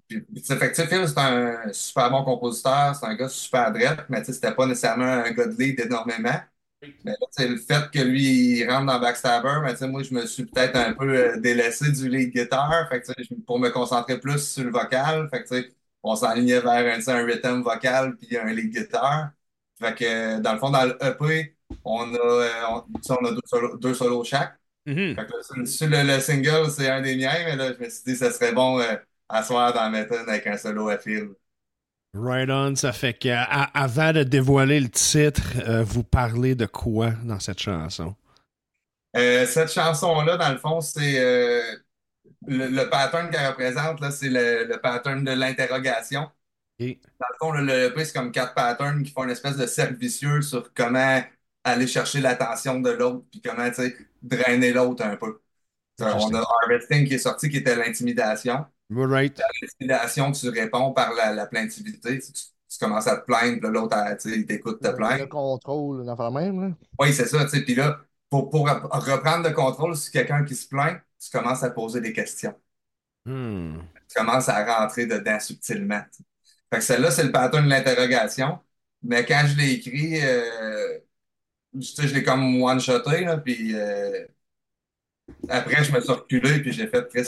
[0.07, 4.19] Puis, fait que, Phil, c'est un super bon compositeur, c'est un gars super drette, mais
[4.21, 6.39] tu sais, c'était pas nécessairement un gars de lead énormément.
[7.03, 10.13] Mais là, sais, le fait que lui, il rentre dans Backstabber, ben, sais, moi, je
[10.13, 14.19] me suis peut-être un peu euh, délaissé du lead guitar, fait que, pour me concentrer
[14.19, 15.69] plus sur le vocal, fait que,
[16.03, 19.31] on s'enlignait vers un, un rhythm vocal puis un lead guitar.
[19.79, 23.77] Fait que, dans le fond, dans le EP, on a, euh, on, a deux solos,
[23.77, 24.57] deux solos chaque.
[24.85, 25.15] Mhm.
[25.15, 27.89] Fait que là, sur, le, le single, c'est un des miens, mais là, je me
[27.89, 28.95] suis dit que ça serait bon euh,
[29.29, 31.29] à soir dans la méthode avec un solo à fil.
[32.15, 33.43] Right on, ça fait que à-
[33.79, 38.15] avant de dévoiler le titre, euh, vous parlez de quoi dans cette chanson?
[39.15, 41.61] Euh, cette chanson-là, dans le fond, c'est euh,
[42.47, 46.21] le, le pattern qu'elle représente, là, c'est le, le pattern de l'interrogation.
[47.19, 49.65] Dans le fond, le, le EP, c'est comme quatre patterns qui font une espèce de
[49.67, 51.21] cercle vicieux sur comment
[51.63, 53.69] aller chercher l'attention de l'autre, puis comment,
[54.23, 55.41] drainer l'autre un peu.
[56.01, 58.65] Euh, On a Harvesting qui est sorti, qui était l'intimidation.
[58.89, 59.39] Right.
[59.61, 62.19] L'intimidation, tu réponds par la, la plaintivité.
[62.19, 65.29] Tu, commences à te plaindre, l'autre, il t'écoute te Le plaindre.
[65.29, 66.75] contrôle, d'en faire même, là.
[66.99, 67.45] Oui, c'est ça.
[67.45, 71.63] Puis là, pour, pour rep- reprendre le contrôle sur quelqu'un qui se plaint, tu commences
[71.63, 72.55] à poser des questions.
[73.25, 73.79] Hmm.
[74.09, 76.01] Tu commences à rentrer dedans subtilement.
[76.11, 76.23] tu sais.
[76.71, 78.59] Fait que celle-là, c'est le pattern de l'interrogation.
[79.03, 80.99] Mais quand je l'ai écrit, euh,
[81.73, 84.25] tu sais, je l'ai comme one-shoté, là, puis euh,
[85.49, 87.23] après, je me suis reculé, puis j'ai fait, Chris,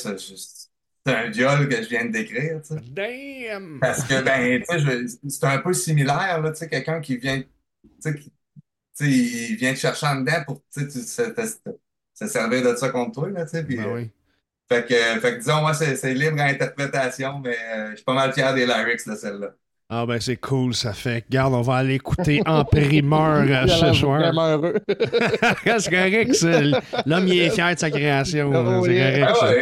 [1.05, 2.81] c'est un viol que je viens de décrire, tu sais.
[2.81, 3.79] Damn!
[3.79, 7.17] Parce que, ben, tu sais, je- c'est un peu similaire, là, tu sais, quelqu'un qui
[7.17, 7.47] vient, tu
[7.99, 12.27] sais, qui- tu sais, il vient te chercher en dedans pour, tu sais, tu- se,
[12.27, 14.09] servir de ça contre toi, là, tu sais, Ben euh, oui.
[14.69, 18.13] fait que, fait que disons, moi, c'est libre à interprétation, mais euh, je suis pas
[18.13, 19.49] mal fier des lyrics de celle-là.
[19.87, 21.25] Ah ben c'est cool, ça fait.
[21.29, 24.19] Regarde, on va aller écouter en primeur euh, ce soir.
[24.19, 24.79] vraiment heureux.
[25.79, 26.61] c'est correct, ça.
[27.05, 28.51] L'homme, il est fier de sa création.
[28.83, 29.53] C'est correct, Ah ça.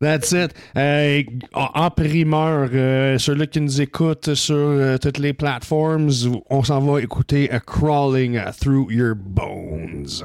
[0.00, 0.52] That's it.
[0.76, 1.22] Euh,
[1.54, 6.10] en en primeur, euh, ceux-là qui nous écoutent sur euh, toutes les plateformes,
[6.50, 10.22] on s'en va écouter A Crawling Through Your Bones.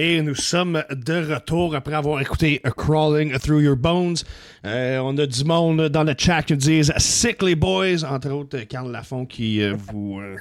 [0.00, 4.14] Et nous sommes de retour après avoir écouté A Crawling Through Your Bones.
[4.64, 8.92] Euh, on a du monde dans le chat qui disent Sickly Boys, entre autres Carl
[8.92, 10.20] Lafont qui euh, vous.
[10.20, 10.36] euh,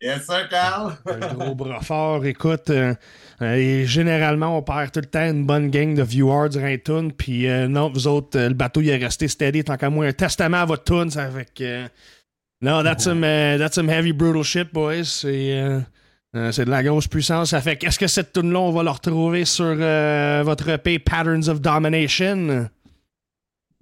[0.00, 0.94] Yes, sir, Carl.
[1.06, 2.24] un gros bras fort.
[2.24, 2.72] Écoute,
[3.42, 7.12] et généralement, on perd tout le temps une bonne gang de viewers durant les tunes.
[7.12, 9.62] Puis non, vous autres, le bateau, il est resté steady.
[9.62, 11.10] Tant qu'à moi, un testament à votre tune.
[11.54, 11.84] Que.
[12.62, 15.04] non, that's some, that's some heavy, brutal shit, boys.
[15.04, 15.84] C'est.
[16.34, 17.50] Euh, c'est de la grosse puissance.
[17.50, 21.48] Ça fait qu'est-ce que cette tune-là, on va la retrouver sur euh, votre EP Patterns
[21.48, 22.68] of Domination?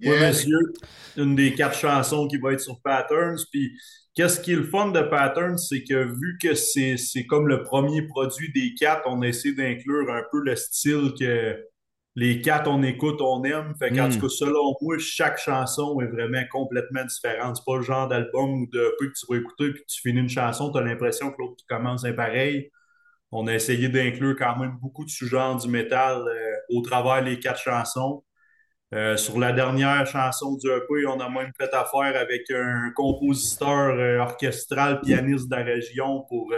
[0.01, 0.73] Oui, monsieur.
[1.17, 3.39] Une des quatre chansons qui va être sur Patterns.
[3.51, 3.71] Puis,
[4.15, 7.63] qu'est-ce qui est le fun de Patterns, c'est que vu que c'est c'est comme le
[7.63, 11.57] premier produit des quatre, on essaie d'inclure un peu le style que
[12.15, 13.73] les quatre, on écoute, on aime.
[13.79, 14.11] Fait qu'en Mm.
[14.11, 17.57] tout cas, selon moi, chaque chanson est vraiment complètement différente.
[17.57, 20.01] C'est pas le genre d'album ou de peu que tu vas écouter puis que tu
[20.01, 22.69] finis une chanson, tu as l'impression que l'autre commence est pareil.
[23.31, 27.39] On a essayé d'inclure quand même beaucoup de sous-genres du métal euh, au travers les
[27.39, 28.23] quatre chansons.
[28.93, 33.89] Euh, sur la dernière chanson du EP, on a même fait affaire avec un compositeur
[33.99, 36.53] euh, orchestral, pianiste de la région pour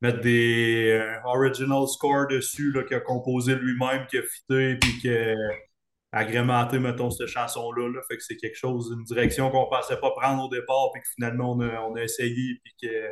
[0.00, 4.98] mettre des euh, original scores dessus, là, qu'il a composé lui-même, qui a fité, puis
[5.00, 5.34] qui a
[6.12, 7.88] agrémenté, mettons, cette chanson-là.
[7.88, 8.00] Là.
[8.08, 11.08] Fait que c'est quelque chose, une direction qu'on pensait pas prendre au départ, puis que
[11.14, 13.08] finalement, on a, on a essayé, puis que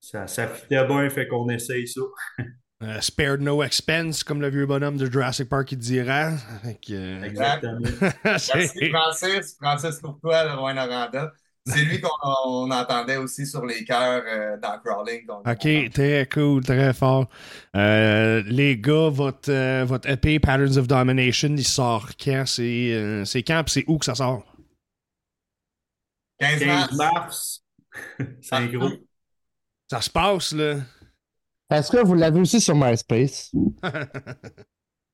[0.00, 2.00] ça, ça fitait bien, fait qu'on essaye ça.
[2.82, 6.30] Euh, spared no expense, comme le vieux bonhomme de Jurassic Park qui dira.
[6.64, 7.78] Euh, Exactement.
[8.24, 9.56] Merci, c'est- Francis.
[9.56, 11.30] Francis Courtois, le Rouen Noranda.
[11.64, 12.08] C'est lui qu'on
[12.44, 15.24] on entendait aussi sur les chœurs euh, dans Crawling.
[15.26, 17.28] donc- Ok, très cool, très fort.
[17.76, 22.44] Euh, les gars, votre, euh, votre EP Patterns of Domination, il sort quand?
[22.46, 24.44] C'est euh, c'est quand c'est où que ça sort?
[26.40, 26.88] 15 mars.
[26.88, 27.64] 15 mars,
[28.40, 28.90] c'est un gros.
[29.88, 30.78] Ça se passe, là.
[31.70, 33.52] Est-ce que vous l'avez aussi sur MySpace?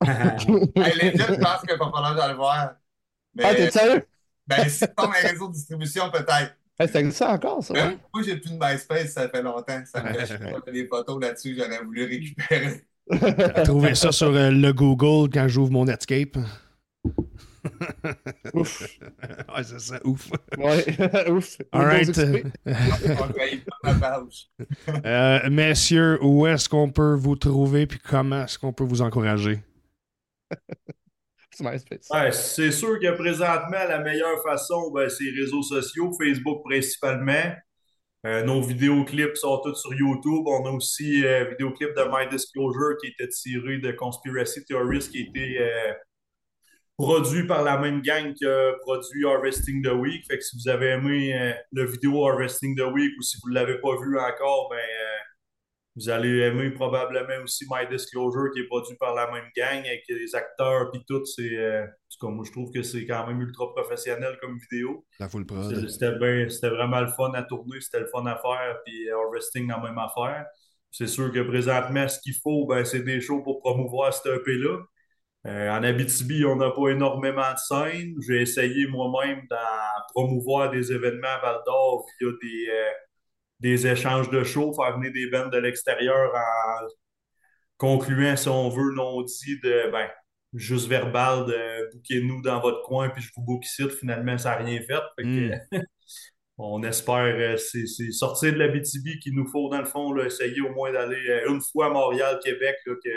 [0.07, 2.77] Hey, les gars, je pense qu'il va falloir d'aller le voir.
[3.35, 4.07] Mais, Ah, t'es sérieux?
[4.49, 6.57] Ben, si a un réseau de distribution, peut-être.
[6.81, 7.75] Hey, ça existe encore, ça?
[7.75, 7.99] Ouais?
[8.15, 9.83] Moi, j'ai plus de MySpace, ça fait longtemps.
[9.85, 10.37] Ça me fait chier.
[10.67, 12.85] J'ai des photos là-dessus j'aurais voulu récupérer.
[13.65, 16.37] Trouvé ça sur euh, le Google quand j'ouvre mon Netscape.
[18.55, 18.83] Ouf.
[19.57, 20.31] ouais, c'est ça, ouf.
[20.57, 21.59] Ouais, ouf.
[21.73, 22.19] All right.
[25.05, 29.61] Euh, messieurs, où est-ce qu'on peut vous trouver puis comment est-ce qu'on peut vous encourager?
[32.11, 37.55] Ouais, c'est sûr que présentement, la meilleure façon, ben, c'est les réseaux sociaux, Facebook principalement.
[38.27, 40.43] Euh, nos vidéoclips sont tous sur YouTube.
[40.47, 45.19] On a aussi euh, vidéoclip de My Disclosure qui était tiré de Conspiracy Theorist qui
[45.19, 45.93] a été euh,
[46.99, 50.25] produit par la même gang qui a produit Harvesting the Week.
[50.29, 53.51] Fait que si vous avez aimé euh, le vidéo Harvesting the Week ou si vous
[53.51, 54.79] ne l'avez pas vu encore, ben,
[55.99, 60.05] vous allez aimer probablement aussi My Disclosure qui est produit par la même gang avec
[60.09, 61.25] les acteurs puis tout.
[61.27, 64.57] C'est, euh, en tout cas, moi, je trouve que c'est quand même ultra professionnel comme
[64.71, 65.05] vidéo.
[65.19, 65.45] La full.
[65.75, 65.89] C'était-
[66.51, 69.99] C'était vraiment le fun à tourner, c'était le fun à faire, puis Harvesting, la même
[69.99, 70.47] affaire.
[70.91, 74.79] C'est sûr que présentement, ce qu'il faut, ben, c'est des shows pour promouvoir cette EP-là.
[75.47, 78.15] Euh, en Abitibi, on n'a pas énormément de scènes.
[78.27, 79.57] J'ai essayé moi-même d'en
[80.15, 82.91] promouvoir des événements à Val d'Or via des, euh,
[83.61, 86.87] des échanges de shows, faire venir des bandes de l'extérieur en
[87.79, 90.09] concluant, si on veut, non dit de ben,
[90.55, 93.85] juste verbal de bouquez-nous dans votre coin, puis je vous book ici.
[93.91, 95.01] Finalement, ça n'a rien fait.
[95.17, 95.79] Fait que,
[96.59, 100.27] on espère, euh, c'est sortir de la BTB qu'il nous faut, dans le fond, là,
[100.27, 103.11] essayer au moins d'aller euh, une fois à Montréal, Québec, là, que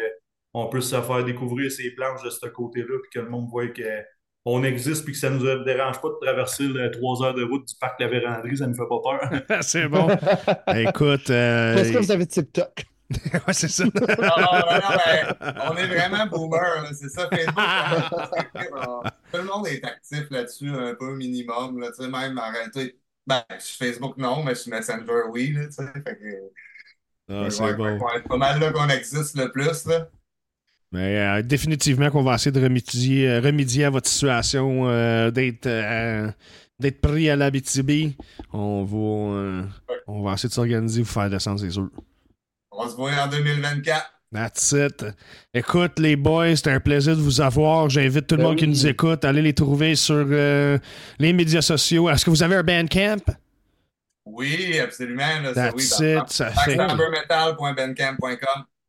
[0.54, 3.68] on puisse se faire découvrir ces planches de ce côté-là, puis que le monde voit
[3.70, 4.04] que
[4.46, 7.68] on existe, puis que ça ne nous dérange pas de traverser trois heures de route
[7.68, 9.00] du parc La Vérandrie, ça ne nous fait pas
[9.50, 9.62] peur.
[9.62, 10.08] c'est bon.
[10.76, 11.30] Écoute.
[11.30, 12.86] euh, Est-ce que vous avez TikTok?
[13.48, 13.84] ouais, c'est ça.
[13.84, 13.92] Non,
[14.38, 15.24] non, non, non, mais
[15.70, 17.72] on est vraiment boomer, c'est ça, Facebook.
[19.32, 22.98] Tout le monde est actif là-dessus, un peu minimum, là, tu sais, même arrêter.
[23.28, 26.52] Ben, sur Facebook, non, mais sur Messenger, oui, là, tu sais, fait que...
[27.30, 27.98] Ah, c'est ouais, bon.
[27.98, 30.08] ouais, pas mal là qu'on existe le plus, là.
[30.94, 35.66] Mais euh, définitivement qu'on va essayer de remédier, euh, remédier à votre situation, euh, d'être
[35.68, 36.30] euh,
[36.80, 38.14] d'être pris à la BTB.
[38.52, 38.98] On va,
[39.38, 39.64] euh,
[40.08, 41.90] on va essayer de s'organiser, vous faire descendre, c'est sûr.
[42.72, 44.12] On se voit en 2024.
[44.34, 45.06] That's it.
[45.54, 47.90] Écoute, les boys, c'était un plaisir de vous avoir.
[47.90, 48.70] J'invite tout le Ben monde qui oui.
[48.72, 50.78] nous écoute à aller les trouver sur euh,
[51.20, 52.10] les médias sociaux.
[52.10, 53.18] Est-ce que vous avez un Bandcamp?
[54.26, 55.22] Oui, absolument.
[55.44, 56.30] Là, oui, That's dans- it.
[56.32, 56.78] Ça fait.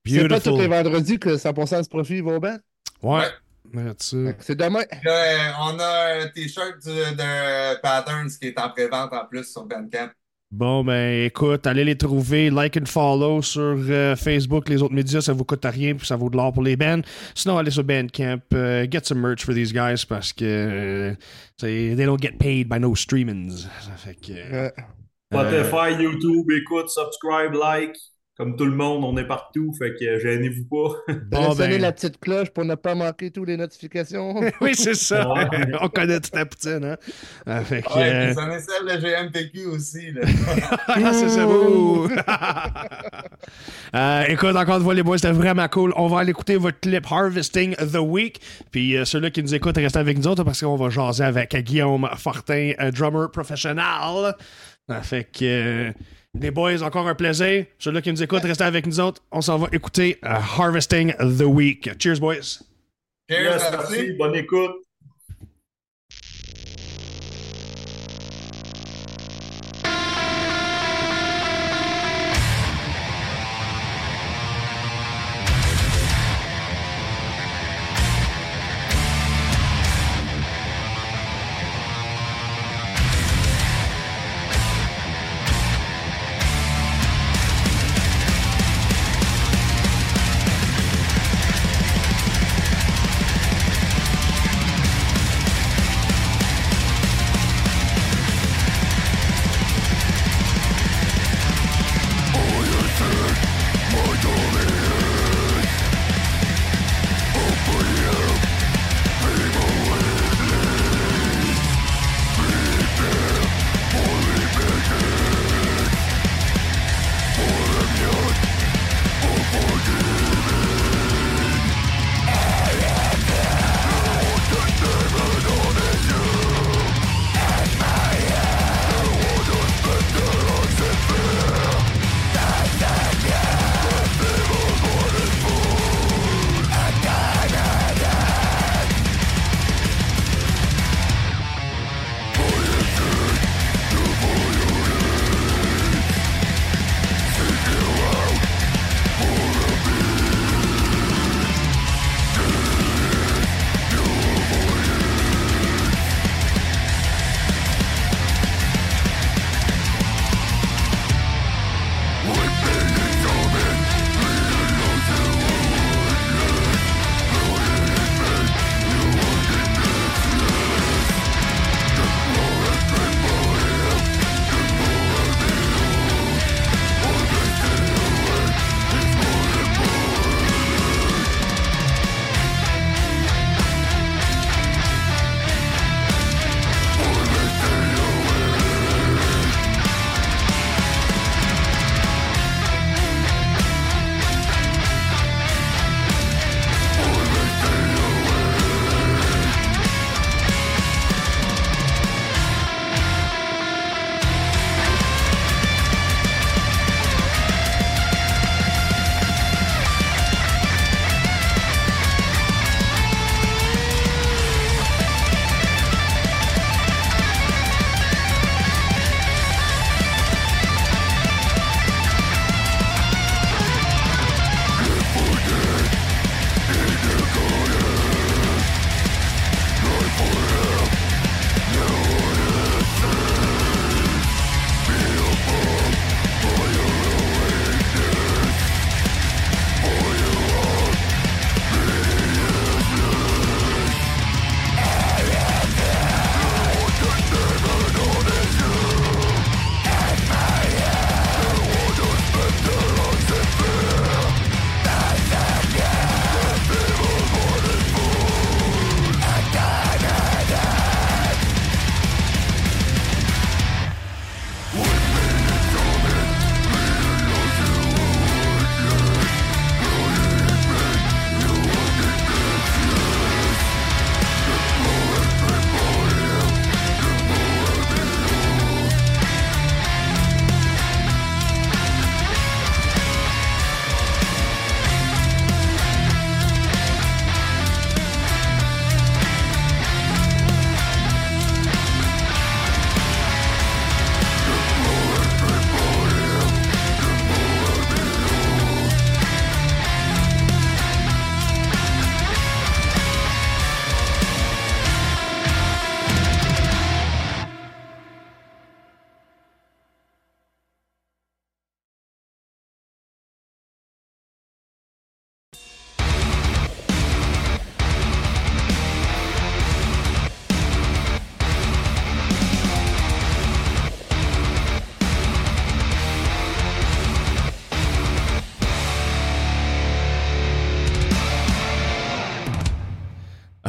[0.05, 2.41] C'est pas tous les vendredis que 100% se profit va au?
[3.07, 3.25] Ouais.
[3.75, 4.37] That's it.
[4.41, 4.83] C'est demain.
[5.05, 9.65] Là, euh, on a un t-shirt de Patterns qui est en pré-vente en plus sur
[9.65, 10.11] Bandcamp.
[10.53, 15.23] Bon, ben écoute, allez les trouver, like and follow sur euh, Facebook, les autres médias,
[15.23, 17.01] ça vous coûte rien, puis ça vaut de l'or pour les bands.
[17.35, 21.15] Sinon, allez sur Bandcamp, euh, get some merch for these guys parce que euh,
[21.59, 23.67] they don't get paid by no streamings.
[23.81, 24.33] Ça fait que.
[24.33, 24.71] Euh,
[25.33, 27.97] Spotify, YouTube, écoute, subscribe, like.
[28.39, 31.15] Comme tout le monde, on est partout, fait que gênez-vous pas.
[31.31, 34.41] Bon, ben- la petite cloche pour ne pas manquer toutes les notifications.
[34.63, 35.31] oui, c'est ça.
[35.31, 35.45] Ouais.
[35.83, 36.97] On connaît toute la poutine, hein.
[37.45, 40.13] Ah, fait que, Ouais, euh, puis ça est celle de GMPQ aussi.
[40.13, 40.23] Là.
[40.89, 41.47] Ah, c'est ça.
[41.47, 42.09] Ouh.
[43.95, 45.93] Euh, écoute, encore une fois, les boys, c'était vraiment cool.
[45.97, 48.41] On va aller écouter votre clip Harvesting the Week.
[48.71, 51.55] Puis euh, ceux-là qui nous écoutent, restez avec nous autres parce qu'on va jaser avec
[51.57, 54.35] Guillaume Fortin, un drummer professionnel.
[54.91, 55.93] Euh, fait que, euh,
[56.39, 57.67] les boys, encore un plaisir.
[57.79, 59.23] Ceux-là qui nous écoutent, restez avec nous autres.
[59.31, 61.91] On s'en va écouter euh, Harvesting the Week.
[61.99, 62.61] Cheers, boys.
[63.29, 64.73] Cheers, merci, bonne écoute.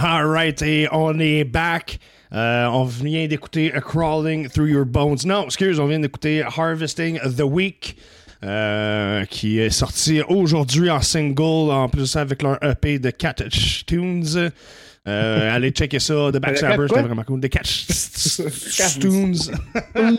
[0.05, 1.97] Alright, et on est back.
[2.33, 5.19] Euh, on vient d'écouter Crawling Through Your Bones.
[5.25, 7.95] Non, excuse, on vient d'écouter Harvesting the Week.
[8.43, 13.35] euh, qui est sorti aujourd'hui en single, en plus avec leur EP de Cat
[13.85, 14.51] Tunes.
[15.05, 17.41] Euh, allez checker ça, The Backstabber, c'était vraiment cool.
[17.41, 17.59] The Cat
[19.01, 19.35] Tunes.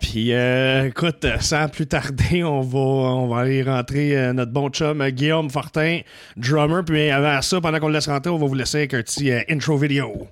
[0.00, 4.68] Puis euh, écoute, sans plus tarder, on va, on va aller rentrer euh, notre bon
[4.68, 6.00] chum Guillaume Fortin,
[6.36, 6.84] drummer.
[6.84, 9.32] Puis avant ça, pendant qu'on le laisse rentrer, on va vous laisser avec un petit
[9.48, 10.28] intro vidéo.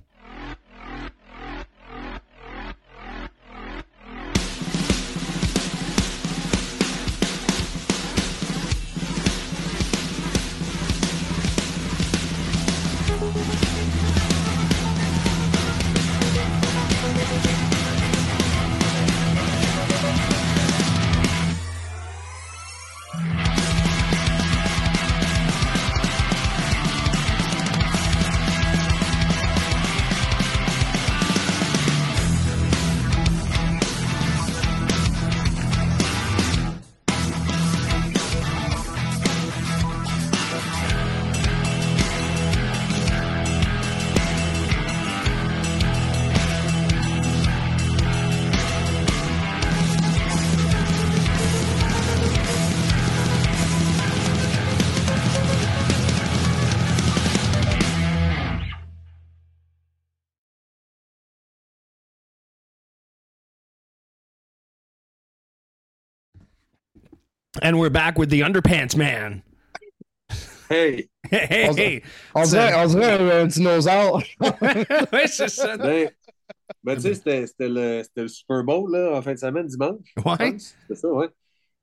[67.64, 69.42] And we're back with the Underpants Man.
[70.68, 71.08] Hey!
[71.30, 72.02] Hey, hey, hey.
[72.34, 74.22] On dirait, on dirait un, un dinosaure.
[75.12, 75.78] ouais, c'est ça.
[75.78, 76.10] Ben,
[76.82, 79.66] ben tu sais, c'était c'était le, c'était le Super Bowl là, en fin de semaine,
[79.66, 79.96] dimanche.
[80.14, 80.36] je Ouais.
[80.52, 80.74] pense.
[80.82, 81.28] C'était ça, ouais.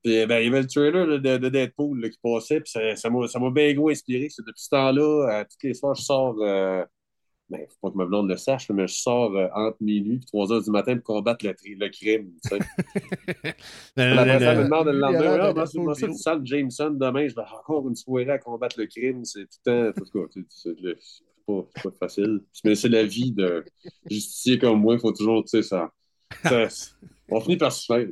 [0.04, 2.70] Puis ben, il y avait le trailer là, de, de Deadpool là, qui passait, puis
[2.70, 4.28] ça ça m'a ça m'a bien gros inspiré.
[4.30, 6.36] C'est depuis ce temps-là, à toutes les soirs, je sors.
[6.42, 6.84] Euh,
[7.50, 10.26] ben, faut pas que ma blonde le sache, mais je sors euh, entre minuit et
[10.26, 12.30] 3 heures du matin pour combattre le, crime.
[12.42, 12.58] Tu sais.
[13.96, 17.34] Le- La le- personne me demande le Il lendemain, ah, moi, ça, Jameson demain, je
[17.34, 19.24] vais encore une soirée à combattre le crime.
[19.24, 20.74] C'est tout le temps, en tout cas, c'est-
[21.46, 22.40] pas, c'est pas facile.
[22.64, 23.64] Mais c'est la vie de
[24.08, 25.90] justicier comme moi, il faut toujours, tu sais, ça,
[26.42, 26.68] ça-
[27.34, 28.06] On finit par se faire.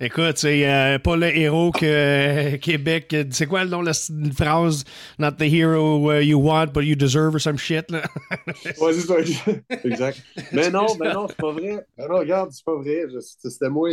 [0.00, 3.12] Écoute, c'est euh, pas le héros que euh, Québec.
[3.12, 4.84] euh, C'est quoi le nom de la phrase?
[5.18, 7.90] Not the hero uh, you want, but you deserve or some shit.
[7.90, 8.02] Là.
[8.80, 9.16] Ouais, c'est ça,
[9.84, 10.22] exact.
[10.52, 11.84] Mais non, mais non, c'est pas vrai.
[11.98, 13.02] Mais non, regarde, c'est pas vrai.
[13.20, 13.90] C'était moi.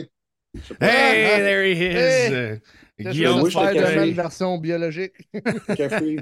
[0.80, 1.96] Hey, there he is.
[1.96, 2.34] Hey.
[2.34, 2.58] Euh,
[3.00, 5.14] Guillaume faire de même version biologique.
[5.78, 6.18] Café.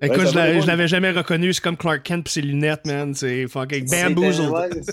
[0.00, 1.52] Écoute, Ouais, je je l'avais jamais reconnu.
[1.52, 3.14] C'est comme Clark Kent pis ses lunettes, man.
[3.14, 4.84] C'est fucking bamboozled.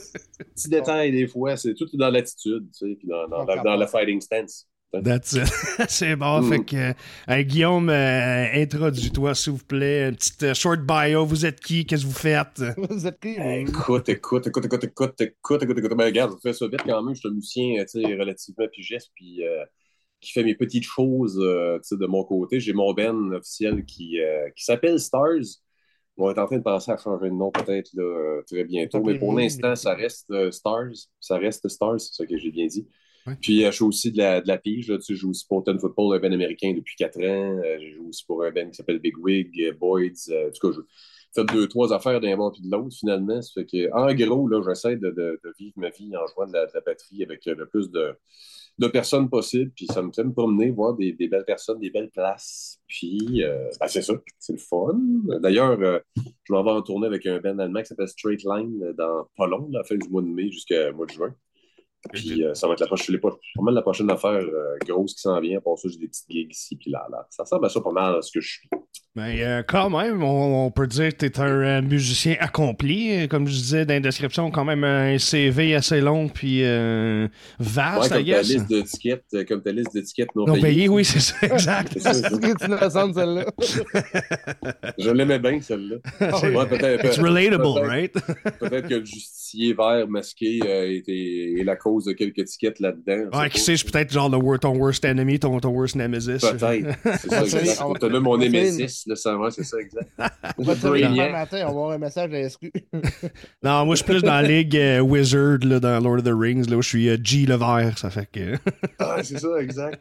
[0.56, 3.78] Petit détail des fois, c'est tout dans l'attitude, tu sais, puis dans, dans, dans, dans
[3.78, 4.68] le fighting stance.
[4.94, 5.48] That's it.
[5.90, 6.42] C'est bon.
[6.42, 6.50] Mm.
[6.50, 6.94] Fait que,
[7.30, 10.10] euh, Guillaume, euh, introduis-toi, s'il vous plaît.
[10.10, 11.26] Une petite euh, short bio.
[11.26, 11.86] Vous êtes qui?
[11.86, 12.62] Qu'est-ce que vous faites?
[12.90, 13.36] Vous êtes qui?
[13.38, 15.98] Écoute, écoute, écoute, écoute, écoute, écoute, écoute, écoute.
[15.98, 17.14] Ben, regarde, je fais ça vite quand même.
[17.14, 19.66] Je suis un musicien, tu sais, relativement pigiste, puis euh,
[20.26, 22.60] qui fait mes petites choses, euh, tu sais, de mon côté.
[22.60, 25.62] J'ai mon band officiel qui, euh, qui s'appelle Stars.
[26.18, 29.20] On est en train de penser à changer de nom peut-être là, très bientôt, mais
[29.20, 30.94] pour l'instant, ça reste euh, Stars.
[31.20, 32.88] Ça reste Stars, c'est ça que j'ai bien dit.
[33.42, 34.88] Puis euh, je fais aussi de la, de la pige.
[34.88, 37.60] Là, tu sais, je joue aussi pour Ten Football, un band américain depuis quatre ans.
[37.64, 40.30] Euh, je joue aussi pour un band qui s'appelle Big Wig, euh, Boyd's.
[40.30, 40.82] En tout cas, je
[41.42, 43.40] fais deux, trois affaires d'un bord puis de l'autre finalement.
[43.54, 47.24] Fait que, en gros, là, j'essaie de, vivre ma vie en jouant de la, batterie
[47.24, 49.72] avec le plus de, personnes possible.
[49.76, 52.80] Puis ça me fait me promener, voir des, belles personnes, des belles places.
[52.88, 55.00] Puis ben, c'est ça, c'est le fun.
[55.42, 55.80] D'ailleurs,
[56.44, 59.48] je m'en vais en tournée avec un band allemand qui s'appelle Straight Line dans pas
[59.48, 61.36] long, la fin du mois de mai jusqu'au mois de juin.
[62.14, 63.30] Puis euh, ça va être la prochaine, pas
[63.62, 65.60] mal la prochaine affaire euh, grosse qui s'en vient.
[65.60, 67.26] Pour ça, j'ai des petites gigs ici puis là, là.
[67.30, 68.70] Ça ressemble à ça pas mal à ce que je suis.
[69.16, 73.12] Ben, euh, quand même, on, on peut dire que tu es un musicien accompli.
[73.24, 77.24] Euh, Comme je disais dans la description, quand même un CV assez long puis euh,
[77.24, 77.30] Ouais,
[77.60, 80.64] vaste, comme ta liste d'étiquettes, comme ta liste d'étiquettes non, Non payées.
[80.66, 81.94] payé, oui, c'est ça, exact.
[81.94, 82.30] C'est ça, c'est ça.
[82.60, 83.46] C'est innocente, celle-là?
[84.98, 85.96] Je l'aimais bien, celle-là.
[86.20, 88.14] C'est- Ouais, peut-être, It's peut- relatable, peut-être- right?
[88.60, 93.30] Peut-être que le justicier vert masqué euh, était, est la cause de quelques étiquettes là-dedans.
[93.34, 96.40] je Ouais, qui sait, c'est peut-être genre le ton worst enemy, ton, ton worst nemesis.
[96.42, 96.98] Peut-être.
[97.22, 97.78] C'est ça, exact.
[97.78, 100.10] te- on là mon te- Némésis, là, ça va, c'est ça, exact.
[100.58, 100.88] On va te
[101.32, 102.66] matin, on va avoir un message de la SQ.
[103.64, 106.32] Non, moi, je suis plus dans la ligue euh, Wizard, là, dans Lord of the
[106.34, 108.56] Rings, là, où je suis euh, G le vert, ça fait que...
[109.00, 110.00] Ah, c'est ça, exact.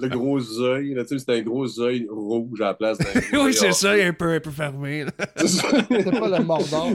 [0.00, 3.44] Le gros œil, là, tu sais, c'est un gros œil rouge à la place d'un
[3.44, 5.04] oui, c'est ça, il est un peu, un peu fermé.
[5.04, 5.10] là.
[5.36, 5.68] C'est ça.
[5.88, 6.92] C'est pas le mordant.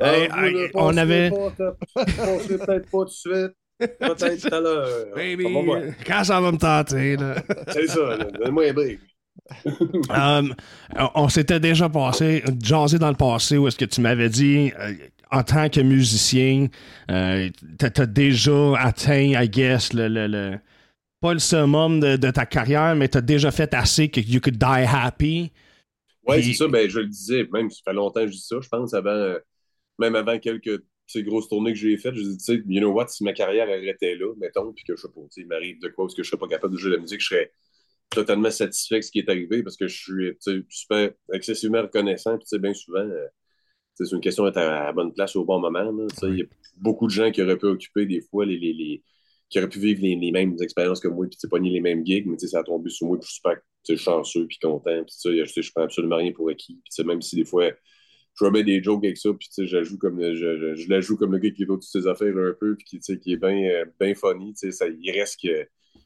[0.00, 1.31] Ah, hey, on avait...
[1.32, 3.52] peut-être pas tout de suite.
[3.78, 5.06] Peut-être tout à l'heure.
[5.16, 5.94] Baby, Ça va bien.
[6.06, 7.34] quand ça va me tenter, là.
[7.72, 8.24] C'est ça, là.
[8.24, 9.00] donne-moi un break.
[10.10, 10.42] Euh,
[11.14, 14.92] on s'était déjà passé, jasé dans le passé où est-ce que tu m'avais dit, euh,
[15.30, 16.68] en tant que musicien,
[17.10, 20.58] euh, t'as as déjà atteint, I guess, le, le, le-
[21.20, 24.58] pas le summum de, de ta carrière, mais t'as déjà fait assez que you could
[24.58, 25.50] die happy.
[26.26, 28.46] Ouais, Puis- c'est ça, ben, je le disais, même, ça fait longtemps que je dis
[28.46, 29.38] ça, je pense, avant, euh,
[29.98, 30.82] même avant quelques
[31.12, 33.32] sais, grosses tournées que j'ai faites, je dis, tu sais, you know what, si ma
[33.32, 36.22] carrière arrêtait là, mettons, puis que je sais pas, il m'arrive de quoi, parce que
[36.22, 37.52] je serais pas capable de jouer de la musique, je serais
[38.10, 42.58] totalement satisfait de ce qui est arrivé, parce que je suis, super excessivement reconnaissant, puis
[42.58, 43.26] bien souvent, euh,
[43.94, 46.46] c'est une question d'être à la bonne place au bon moment, il y a
[46.76, 49.02] beaucoup de gens qui auraient pu occuper des fois les, les, les-
[49.52, 52.36] qui auraient pu vivre les, mêmes expériences que moi, puis pogner les mêmes gigs, mais
[52.36, 53.58] tu sais, ça a tombé sur moi, puis je suis super
[53.98, 57.36] chanceux, puis content, puis tu sais, je, prends absolument rien pour acquis, puis même si
[57.36, 57.70] des fois,
[58.34, 60.58] je remets des jokes avec ça, puis tu sais, je la joue comme, le- je,
[60.58, 62.84] je, je la joue comme le gars qui va toutes ses affaires un peu, puis
[62.86, 65.48] qui, tu sais, qui est bien euh, bien funny, tu sais, ça, il reste que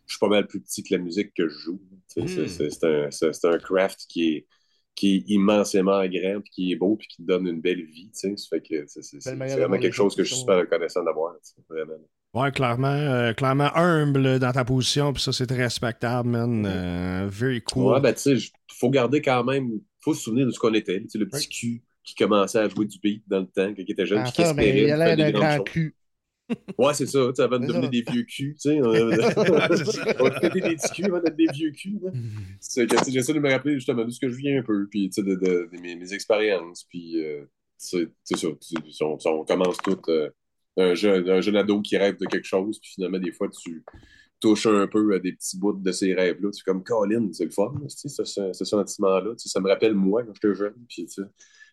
[0.06, 2.86] je suis pas mal plus petit que la musique que je joue, sais, c'est- Mm.
[2.86, 4.46] un, un craft qui est
[4.94, 8.10] qui est immensément grand, puis qui est beau, puis qui te donne une belle vie,
[8.18, 11.34] tu sais, ça fait que c'est vraiment quelque chose que je suis super reconnaissant d'avoir,
[11.68, 11.92] vraiment.
[12.32, 16.64] Ouais, clairement, euh, clairement humble dans ta position, puis ça, c'est très respectable, man.
[16.66, 17.92] Euh, very cool.
[17.92, 19.70] Ouais, ben, tu sais, faut garder quand même,
[20.00, 21.00] faut se souvenir de ce qu'on était.
[21.02, 23.82] Tu sais, le petit cul qui commençait à jouer du beat dans le temps, quand
[23.86, 25.94] il était jeune, puis qui espérait il a l'air d'un grand cul.
[26.78, 28.80] Ouais, c'est ça, tu avant de devenir des vieux culs, tu sais.
[28.80, 32.00] On pétait des petits culs avant d'être des vieux culs.
[32.60, 35.22] j'essaie de me rappeler justement d'où ce que je viens un peu, puis, tu sais,
[35.22, 37.44] de, de- de mes, expériences, puis, euh,
[37.76, 40.30] c'est ça, tu sais, on, commence tout euh,
[40.76, 43.84] un, jeune, un jeune ado qui rêve de quelque chose, puis finalement, des fois, tu
[44.38, 46.50] touches un peu à des petits bouts de ces rêves-là.
[46.50, 49.30] Tu es comme, Colin, c'est le fun, tu sais, ce, sentiment-là.
[49.32, 51.22] Tu sais, ça me rappelle moi quand j'étais jeune, puis, tu sais,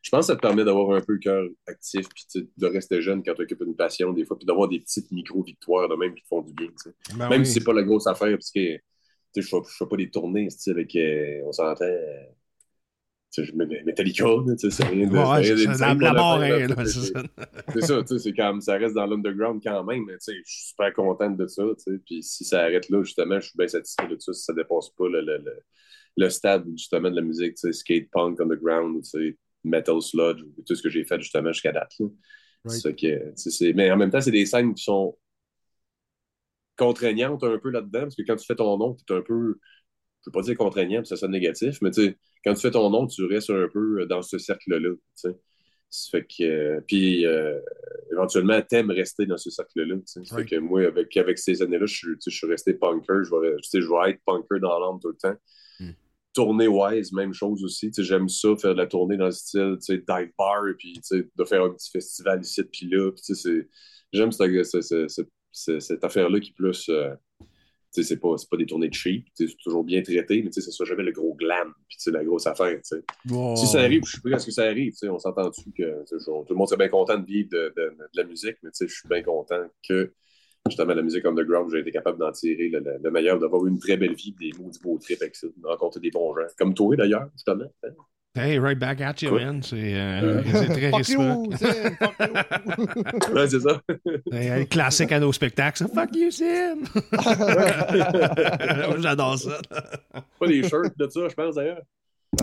[0.04, 3.02] je pense que ça te permet d'avoir un peu le cœur actif, puis de rester
[3.02, 6.14] jeune quand tu occupes une passion, des fois, puis d'avoir des petites micro-victoires de même
[6.14, 6.68] qui te font du bien.
[7.18, 7.46] Ben même oui.
[7.46, 10.50] si c'est pas la grosse affaire, parce que je fais, je fais pas des tournées
[10.68, 12.26] avec, euh, on s'entend, euh,
[13.38, 14.26] je mets Metallica,
[14.58, 15.14] c'est rien de.
[15.14, 18.04] Ouais, rien ça, la, mort, hein, c'est ça.
[18.04, 21.64] tu sais, ça reste dans l'underground quand même, mais je suis super contente de ça,
[22.06, 24.90] puis si ça arrête là, justement, je suis bien satisfait de ça, si ça dépasse
[24.98, 25.64] pas le, le, le,
[26.18, 29.02] le stade, justement, de la musique, skate punk underground,
[29.64, 31.94] metal sludge, ou tout ce que j'ai fait, justement, jusqu'à date.
[32.66, 32.96] Right.
[32.96, 35.18] Que, mais en même temps, c'est des scènes qui sont
[36.78, 39.60] contraignantes un peu là-dedans, parce que quand tu fais ton nom, tu es un peu,
[40.22, 42.90] je veux pas dire contraignant, ça sonne négatif, mais tu sais, quand tu fais ton
[42.90, 44.90] nom, tu restes un peu dans ce cercle-là,
[46.10, 47.60] fait que, euh, puis euh,
[48.12, 50.36] éventuellement, t'aimes rester dans ce cercle-là, Right.
[50.36, 54.12] fait que moi, avec, avec ces années-là, je, suis- resté punker, je vais, je vais
[54.12, 55.36] être punker dans l'âme tout le temps.
[56.34, 56.42] Mm.
[56.42, 57.92] Tournée wise, même chose aussi.
[57.98, 61.64] J'aime ça, faire de la tournée dans le style dive bar, et puis de faire
[61.64, 63.12] un petit festival ici, puis là.
[64.12, 64.82] J'aime cette,
[65.52, 66.88] cette, cette- affaire-là qui plus.
[66.90, 67.14] euh,
[67.92, 70.72] c'est pas, pas des tournées de cheap, c'est toujours bien traité, mais tu sais, c'est
[70.72, 72.76] soit jamais le gros glam, puis la grosse affaire.
[72.78, 73.04] tu sais.
[73.30, 73.56] Wow.
[73.56, 74.94] Si ça arrive, je suis prêt à ce que ça arrive.
[74.94, 77.26] tu sais, On s'entend-tu que tu sais, je- tout le monde serait bien content de
[77.26, 80.12] vivre de, de- de la musique, mais tu sais, je suis bien content que
[80.70, 83.80] justement la musique underground, j'ai été capable d'en tirer le, le- le meilleur, d'avoir une
[83.80, 86.44] très belle vie, des maudits beaux trips avec ça, de rencontrer des bons gens.
[86.58, 87.66] Comme toi d'ailleurs, justement.
[88.36, 89.62] Hey, right back at you, man.
[89.62, 91.46] C'est euh, très Fuck réciproque.
[91.52, 93.34] you, Sim, fuck you.
[93.36, 93.82] Ouais, c'est ça.
[94.32, 95.86] Hey, classique à nos spectacles.
[95.94, 96.82] Fuck you, Sim!
[99.02, 99.60] J'adore ça.
[100.40, 101.82] Pas des shirts de ça, je pense d'ailleurs.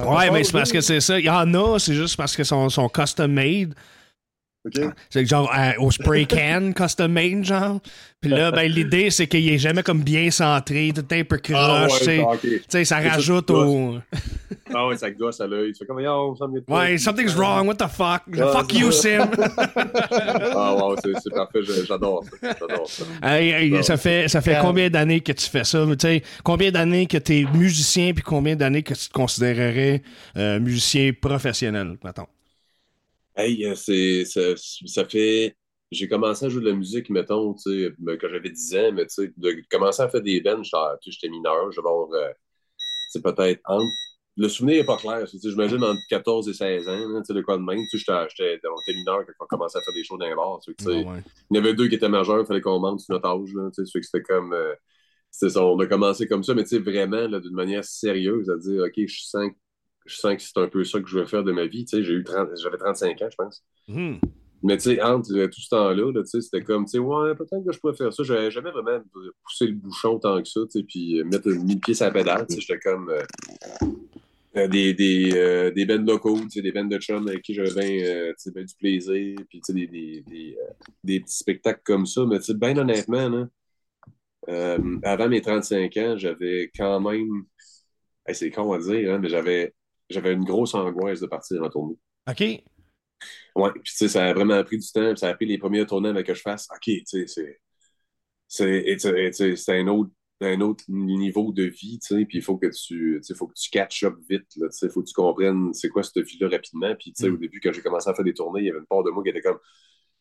[0.07, 1.19] Ouais, mais c'est parce que c'est ça.
[1.19, 3.75] Il y en a, c'est juste parce qu'ils sont, sont custom made.
[4.67, 4.93] OK?
[5.09, 7.81] C'est genre euh, au spray can, custom made, genre.
[8.21, 11.57] Puis là, ben, l'idée, c'est qu'il est jamais comme bien centré, tout un peu croche,
[11.57, 11.87] Ah,
[12.43, 12.79] tu sais.
[12.79, 13.97] ouais, ça rajoute au.
[14.73, 15.73] Ah ouais, ça gosse à l'œil.
[15.73, 16.37] Tu fais comme, yo,
[16.69, 18.23] Ouais, something's wrong, what the fuck?
[18.41, 18.93] Ah, fuck you.
[18.93, 19.19] Sim!
[20.55, 21.61] Ah, wow, c'est parfait.
[21.89, 22.55] J'adore ça.
[22.61, 23.05] J'adore ça.
[23.23, 23.83] Hey, hey, Non.
[23.83, 24.67] ça fait, ça fait Calme.
[24.67, 25.85] combien d'années que tu fais ça?
[25.87, 30.03] Tu sais, combien d'années que tu es musicien, puis combien d'années que tu te considérerais
[30.37, 32.27] euh, musicien professionnel, mettons?
[33.41, 35.57] Hey, euh, c'est, ça, ça fait.
[35.91, 38.93] J'ai commencé à jouer de la musique, mettons, tu sais, ben, quand j'avais 10 ans,
[38.93, 40.63] mais tu sais, de commencer à faire des bands,
[41.05, 42.31] j'étais mineur, je vais avoir, euh,
[43.11, 43.91] c'est peut-être entre.
[44.37, 47.35] Le souvenir n'est pas clair, tu sais, j'imagine entre 14 et 16 ans, tu sais,
[47.35, 47.81] de quoi de même.
[47.91, 50.35] Tu sais, j'étais, on était mineur quand on commençait à faire des shows dans les
[50.35, 51.23] bars, tu sais, tu sais, Ouais.
[51.51, 53.53] Il y en avait deux qui étaient majeurs, il fallait qu'on monte sur notre âge.
[53.55, 54.53] Là, que c'était comme.
[54.53, 54.75] euh,
[55.31, 58.57] ça, on a commencé comme ça, mais tu sais, vraiment, là, d'une manière sérieuse, à
[58.57, 59.51] dire, OK, je sens,
[60.07, 61.87] je sens que c'est un peu ça que je veux faire de ma vie.
[61.91, 63.65] J'ai eu 30 j'avais 35 ans, je pense.
[63.89, 64.17] Hmm.
[64.63, 67.65] Mais tu sais, entre euh, tout ce temps-là, là, c'était comme, tu sais, ouais, peut-être
[67.65, 68.23] que je pourrais faire ça.
[68.23, 69.03] J'avais jamais vraiment
[69.45, 72.47] poussé le bouchon tant que ça, puis euh, mettre mis le pied sur la pédale.
[72.51, 73.09] J'étais comme.
[73.11, 73.23] euh,
[74.57, 78.05] euh, des, des, euh, des bands locaux, des bands de chum avec qui j'avais bien,
[78.09, 80.73] euh, ben du plaisir, puis des, des, des, euh,
[81.05, 82.25] des petits spectacles comme ça.
[82.27, 83.47] Mais tu sais, bien honnêtement, là,
[84.49, 87.45] euh, avant mes 35 ans, j'avais quand même
[88.27, 89.75] Hey, c'est con à dire, hein, mais j'avais,
[90.11, 91.97] j'avais une grosse angoisse de partir en tournée.
[92.29, 92.41] OK.
[92.41, 95.85] Ouais, puis tu sais, ça a vraiment pris du temps, ça a pris les premiers
[95.87, 96.69] tournées avec que je fasse.
[96.75, 97.61] OK, tu sais, c'est.
[98.49, 103.21] C'est un autre, un autre niveau de vie, tu sais, puis il faut que tu,
[103.37, 106.19] faut que tu catch up vite, tu sais, faut que tu comprennes c'est quoi cette
[106.27, 106.95] vie-là rapidement.
[106.99, 107.35] Puis, tu sais, Mm.
[107.35, 109.11] au début, quand j'ai commencé à faire des tournées, il y avait une part de
[109.11, 109.59] moi qui était comme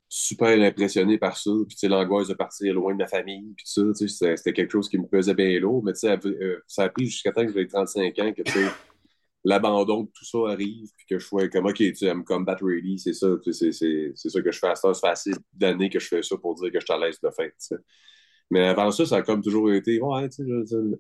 [0.10, 3.66] super impressionné par ça, puis, tu sais, l'angoisse de partir loin de ma famille, puis
[3.68, 6.60] ça, tu sais, c'était- quelque chose qui me pesait bien lourd, mais tu sais, euh,
[6.68, 8.66] ça a pris jusqu'à temps que j'avais 35 ans que, tu sais,
[9.44, 13.00] l'abandon de tout ça arrive, puis que je sois comme, OK, tu I'm combat ready,
[13.00, 14.94] c'est ça, c'est ça que je fais à ça.
[14.94, 17.20] Ça fait assez d'années que je fais ça pour dire que je suis à l'aise
[17.22, 17.52] de faire.
[18.52, 20.28] Mais avant ça, ça a comme toujours été, ouais,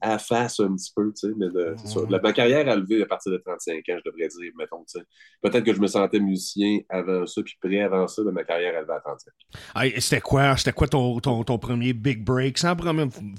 [0.01, 1.99] à face un petit peu, tu sais, mais de- ça.
[2.09, 4.99] La- ma carrière a levé à partir de 35 ans, je devrais dire, mettons, tu
[4.99, 5.05] sais.
[5.41, 8.77] Peut-être que je me sentais musicien avant ça, puis prêt avant ça, mais ma carrière
[8.77, 9.31] a levé à 35.
[9.75, 12.57] Hey, c'était quoi, c'était quoi ton, ton, ton premier big break?
[12.59, 12.75] Sans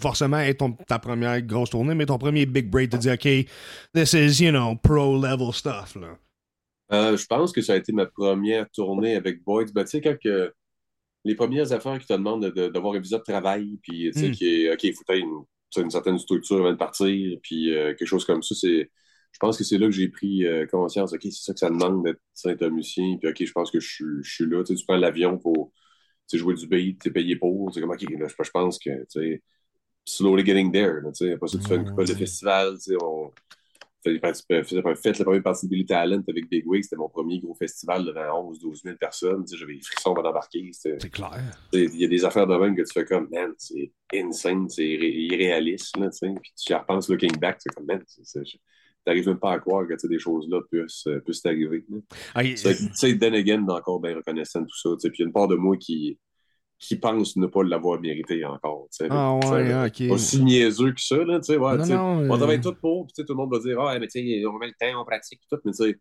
[0.00, 3.28] forcément être ton- ta première grosse tournée, mais ton premier big break, de dire, OK,
[3.94, 6.16] this is, you know, pro level stuff, là.
[6.92, 9.72] Euh, je pense que ça a été ma première tournée avec Boyd.
[9.72, 10.52] Ben, tu sais, quand que
[11.25, 14.18] les premières affaires qui te demandent de- de- d'avoir un visa de travail, puis tu
[14.18, 14.33] sais, Mm.
[14.33, 15.45] qui est, OK, il faut une,
[15.85, 18.91] une certaine structure avant de partir, puis euh, quelque chose comme ça, c'est.
[19.33, 21.71] Je pense que c'est là que j'ai pris euh, conscience, OK, c'est ça que ça
[21.71, 22.05] demande
[22.45, 24.64] d'être un musicien, puis OK, je pense que je, suis- je suis là.
[24.64, 25.73] Tu sais, tu prends l'avion pour
[26.29, 27.73] tu sais, jouer du beat, tu es payé pour.
[27.73, 29.43] C'est comme, OK, là, je, je pense que, tu sais,
[30.05, 31.01] slowly getting there.
[31.03, 31.33] Là, tu sais.
[31.35, 32.18] Après ça, tu fais une couple de Ouais.
[32.18, 33.31] festivals, tu sais, on
[34.03, 34.20] fait,
[34.94, 38.05] fait, la première partie de Billy Talent avec Big Wig, c'était mon premier gros festival
[38.05, 39.44] devant 11 12 000 personnes.
[39.53, 40.70] J'avais les frissons avant d'embarquer.
[40.72, 41.32] C'est clair.
[41.72, 44.84] Il y a des affaires de même que tu fais comme, man, c'est insane, c'est
[44.86, 45.96] irré- irréaliste.
[45.96, 46.09] Là.
[46.20, 48.59] Puis tu y repenses looking back, tu fais comme, man, c'est- c'est-
[49.05, 51.84] t'arrives même pas à croire que des choses-là puissent, euh, puissent t'arriver.
[52.57, 52.57] Tu
[52.94, 55.09] sais, then again, encore bien reconnaissant de tout ça.
[55.09, 56.18] Puis il y a une part de moi qui,
[56.81, 58.89] qui pense ne pas l'avoir mérité encore.
[59.11, 60.11] Ah ouais, ok.
[60.11, 63.33] Aussi niaiseux que ça, là, tu sais, ouais, on euh, travaille tout pour, puis tout
[63.33, 65.59] le monde va dire, ah, mais tu sais, on met le temps, on pratique, tout,
[65.66, 66.01] mais tu sais, tu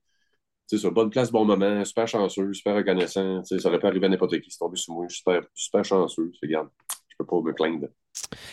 [0.67, 3.87] sais, sur bonne place, bon moment, super chanceux, super reconnaissant, tu sais, ça aurait pu
[3.87, 6.69] arriver à n'importe qui, c'est tombé sur moi, super, super chanceux, regarde,
[7.09, 7.87] je peux pas me plaindre.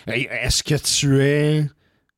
[0.09, 1.65] Hey, Est-ce que tu es,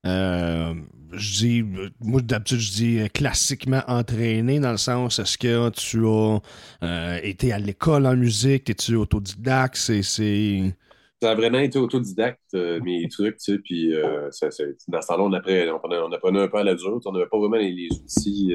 [0.09, 0.75] euh,
[1.13, 1.65] je dis,
[2.01, 6.41] moi d'habitude je dis euh, classiquement entraîné dans le sens, est-ce que tu as
[6.83, 10.75] euh, été à l'école en musique, es-tu autodidacte, c'est, c'est...
[11.21, 14.31] Ça a vraiment été autodidacte, mes trucs, tu sais, puis dans
[15.03, 17.57] ce temps-là, on apprenait, on, apprenait, un peu à la dure, on n'avait pas vraiment
[17.57, 18.55] les, les outils,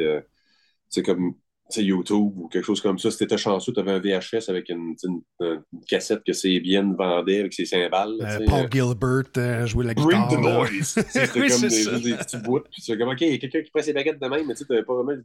[0.88, 1.36] sais, comme
[1.82, 3.10] YouTube ou quelque chose comme ça.
[3.10, 6.96] Si t'étais chanceux, tu avais un VHS avec une, sais, une, une cassette que CBN
[6.96, 8.14] vendait avec ses cymbales.
[8.22, 10.30] euh, Paul euh, Gilbert euh, jouait la Bring guitare.
[10.30, 10.54] the là.
[10.58, 10.96] noise!
[11.10, 12.60] C'était Oui, comme des, des petits bouts.
[12.72, 14.54] Puis c'est comme, OK, il y a quelqu'un qui prend ses baguettes de même, mais
[14.54, 15.24] tu t'avais pas vraiment le.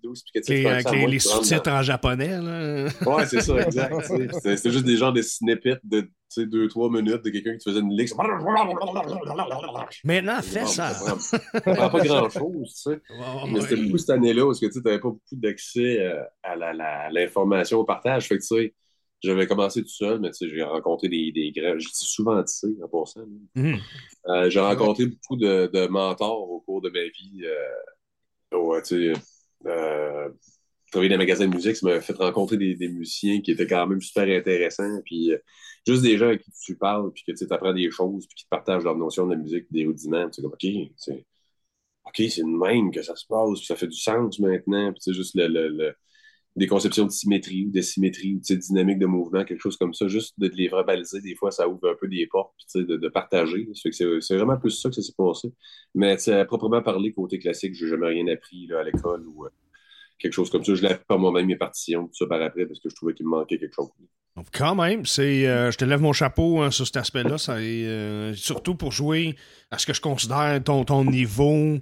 [0.48, 2.88] Les, comme avec les, sous-titres en japonais, là.
[3.06, 3.94] Ouais, c'est ça, exact.
[4.42, 7.70] C'était juste des genres de snippets de, sais, deux, trois minutes de quelqu'un qui te
[7.70, 8.10] faisait une lick.
[10.04, 10.90] Maintenant, fais ça.
[10.94, 13.00] Ça prend, pas grand-chose, tu sais.
[13.52, 16.72] Mais c'était beaucoup cette année-là parce que tu n'avais pas beaucoup d'accès euh, à la-
[16.72, 18.28] la- l'information, au partage.
[18.28, 18.74] Fait que tu sais,
[19.22, 21.78] j'avais commencé tout seul, mais tu sais, j'ai rencontré des, des grands.
[21.78, 23.24] Je dis souvent tu sais, en passant.
[23.54, 23.78] Mhm.
[24.28, 27.44] Euh, j'ai rencontré beaucoup de, de mentors au cours de ma vie.
[28.52, 29.20] Euh, ouais, tu sais,
[29.66, 30.28] euh,
[30.92, 33.66] travailler dans un magasin de musique, ça m'a fait rencontrer des, des musiciens qui étaient
[33.66, 35.00] quand même super intéressants.
[35.04, 35.32] Puis
[35.92, 38.44] juste des gens à qui tu parles, puis que tu apprends des choses, puis qui
[38.44, 40.28] te partagent leur notion de la musique, des rudiments.
[40.30, 40.66] Tu comme, OK,
[40.96, 41.24] c'est
[42.06, 44.92] OK, c'est même que ça se passe, puis ça fait du sens maintenant.
[44.92, 45.94] Puis juste le, le- le-
[46.56, 50.08] des conceptions de symétrie ou de symétrie ou dynamique de mouvement, quelque chose comme ça,
[50.08, 53.08] juste de les verbaliser, des fois, ça ouvre un peu des portes, puis de, de
[53.08, 53.68] partager.
[53.74, 55.52] C'est vraiment plus ça que ça s'est passé.
[55.94, 59.50] Mais à proprement parler, côté classique, j'ai jamais rien appris là, à l'école ou euh,
[60.18, 60.74] quelque chose comme ça.
[60.74, 63.14] Je l'ai appris par moi-même, mes partitions, tout ça par après, parce que je trouvais
[63.14, 63.88] qu'il me manquait quelque chose.
[64.36, 67.36] Donc, Quand même, c'est, euh, je te lève mon chapeau hein, sur cet aspect-là.
[67.48, 69.36] Euh, surtout pour jouer
[69.70, 71.78] à ce que je considère ton, ton niveau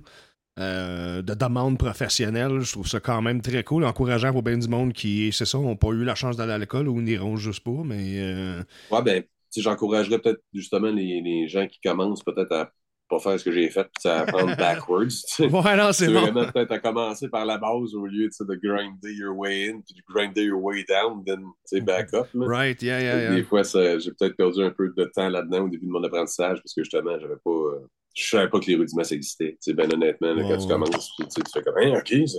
[0.59, 2.61] euh, de demande professionnelle.
[2.61, 5.59] Je trouve ça quand même très cool, encourageant pour bien du monde qui, c'est ça,
[5.59, 7.83] n'ont pas eu la chance d'aller à l'école ou n'iront juste pas.
[7.85, 9.23] Mais euh, Ouais, ben,
[9.55, 12.73] j'encouragerais peut-être justement les, les gens qui commencent peut-être à
[13.09, 15.07] pas faire ce que j'ai fait, puis à apprendre backwards.
[15.07, 15.45] tu sais.
[15.51, 16.21] ouais, non, c'est bon.
[16.23, 19.95] vraiment peut-être à commencer par la base au lieu de grinder your way in, puis
[19.95, 21.41] de grinder your way down, then
[21.81, 22.27] back up.
[22.35, 22.47] là.
[22.47, 23.35] Right, yeah, yeah, yeah.
[23.35, 26.03] Des fois, ça- j'ai peut-être perdu un peu de temps là-dedans au début de mon
[26.05, 27.51] apprentissage parce que justement, j'avais pas.
[27.51, 29.15] euh, je savais pas que les rudiments ça
[29.61, 32.39] sais, ben honnêtement, là, quand tu commences, tu fais comme Hein, OK, ça-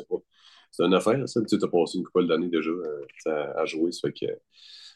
[0.72, 1.40] c'est une affaire, ça.
[1.48, 3.92] Tu as passé une couple d'années déjà euh, à, à jouer.
[3.92, 4.32] Ça fait que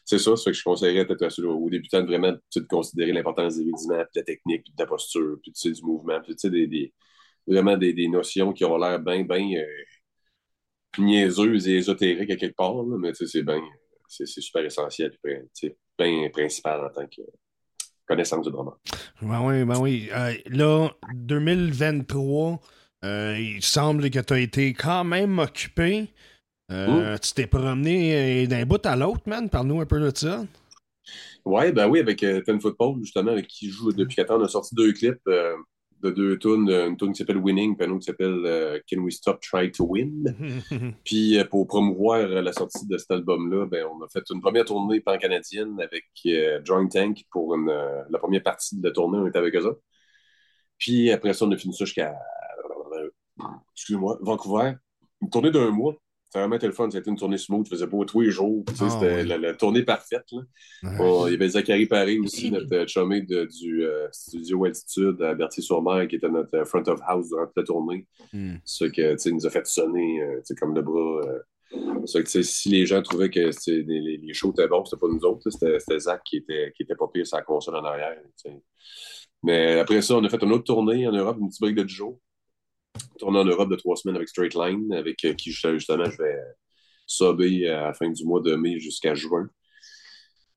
[0.04, 3.56] c'est ça, ça fait que je conseillerais peut-être aux débutants de vraiment de considérer l'importance
[3.56, 6.34] des rudiments, de la technique, puis de la posture, puis tu sais, du mouvement, puis
[6.34, 6.92] tu sais, des,
[7.46, 12.74] vraiment des, notions qui ont l'air bien, bien euh, niaiseuses et ésotériques à quelque part,
[12.74, 13.60] là, mais tu sais, c'est bien,
[14.08, 17.22] c'est super essentiel, puis, bien principal en tant que
[18.06, 18.76] connaissance du drama.
[19.22, 20.08] Ben oui, ben oui.
[20.12, 22.60] Euh, là, 2023,
[23.04, 26.12] Euh, il semble que tu as été quand même occupé.
[26.72, 29.48] Euh, tu t'es promené euh, d'un bout à l'autre, man.
[29.48, 30.44] Parle-nous un peu de ça.
[31.44, 34.40] Ouais, ben oui, avec euh, Ten Football, justement, avec qui je joue depuis 4 ans,
[34.40, 35.56] on a sorti deux clips euh,
[36.00, 36.70] de deux tunes.
[36.70, 39.84] Une tune qui s'appelle Winning, puis une autre qui s'appelle Can We Stop Trying to
[39.84, 40.34] Win?
[41.04, 45.00] Puis pour promouvoir la sortie de cet album-là, ben, on a fait une première tournée
[45.00, 46.04] pan-canadienne avec
[46.64, 47.72] Joint Tank pour une,
[48.10, 49.80] la première partie de la tournée, on était avec eux autres.
[50.78, 52.16] Puis après ça, on a fini ça jusqu'à,
[53.74, 54.74] excusez-moi, Vancouver.
[55.20, 55.94] Une tournée d'un mois.
[56.34, 56.88] A vraiment été le fun.
[56.90, 57.68] C'était une tournée smooth.
[57.68, 58.64] faisait beau tous les jours.
[58.68, 59.24] Tu sais, Ah, C'était ouais.
[59.24, 60.24] la, la tournée parfaite.
[60.32, 60.40] là.
[61.00, 65.20] On- il y avait Zachary Paré aussi, notre euh, chumé de- du euh, studio Altitude
[65.22, 68.06] à Berthier-sur-Mer, qui était notre euh, front of house durant toute la tournée.
[68.32, 68.54] Hmm.
[68.64, 71.20] Ce que, tu sais, il nous a fait sonner euh, tu sais, comme le bras.
[71.26, 71.38] euh.
[72.06, 75.24] Ça que, si les gens trouvaient que les, les- shows étaient bons, c'était pas nous
[75.24, 75.48] autres.
[75.50, 78.14] C'était c'était Zach qui était, qui était pas pire sur la console en arrière.
[79.42, 81.82] Mais après ça, on a fait une autre tournée en Europe, une petite break de
[81.84, 82.20] 10 jours.
[83.18, 86.38] Tournée en Europe de trois semaines avec Straight Line, avec euh, qui justement je vais
[87.06, 89.48] subber à la fin du mois de mai jusqu'à juin.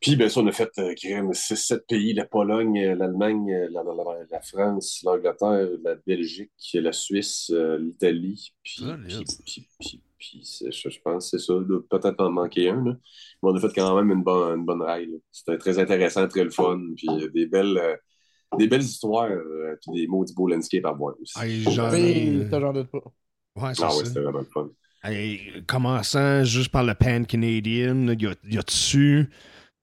[0.02, 3.68] Puis, ben, ça, on a fait euh, crème 6-7 pays, la Pologne, euh, l'Allemagne, euh,
[3.72, 8.54] la, la- la- la France, l'Angleterre, la Belgique, la Suisse, euh, l'Italie.
[8.62, 9.26] Puis, Solide.
[9.26, 11.54] puis, puis, puis, puis c'est- je, je pense que c'est ça.
[11.90, 12.84] Peut-être en manquer un.
[12.86, 12.92] Là.
[13.42, 15.08] Mais on a fait quand même une bonne, une bonne raille.
[15.08, 15.18] là.
[15.32, 16.80] C'était très intéressant, très le fun.
[16.96, 17.96] Puis, euh, des belles, euh,
[18.58, 21.34] des belles histoires, euh, puis des maudits beaux landscapes à voir aussi.
[21.42, 23.00] Hey, j'en Oui, ça, j'en doute pas.
[23.56, 23.96] Ouais, c'est Ah ça.
[23.96, 24.70] ouais, c'était vraiment le fun.
[25.04, 29.30] Hey, commençant juste par le pan-canadien, y a- y a-tu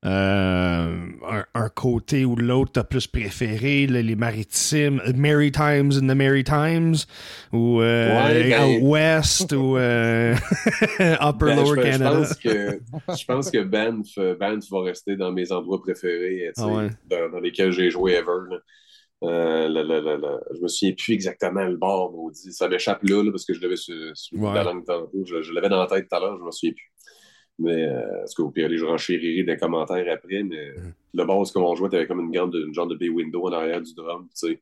[0.04, 0.96] euh,
[1.30, 6.94] un, un côté ou l'autre t'as plus préféré, là, les maritimes, Maritimes in the Maritimes,
[7.52, 10.34] ou euh, Ouais, ben- out west, ou euh,
[11.20, 12.10] Upper Ben, Lower je, je Canada?
[12.18, 12.80] pense que,
[13.16, 16.90] je pense que Banff, euh, Banff va rester dans mes endroits préférés, Ah ouais.
[17.04, 18.50] dans, dans lesquels j'ai joué ever.
[18.50, 18.58] là.
[19.24, 22.52] Euh, le- le- je me souviens plus exactement le bord, maudit.
[22.52, 25.24] Ça m'échappe là, là, parce que je l'avais sur, sur la langue tantôt.
[25.24, 26.91] Je, je l'avais dans la tête tout à l'heure, je me souviens plus.
[27.58, 30.94] Mais, euh, est-ce qu'au pire, aller, je renchérirai des commentaires après, mais Mm.
[31.14, 33.52] le bord, où on jouait, t'avais comme une, grande, une genre de bay window en
[33.52, 34.60] arrière du drum, tu sais.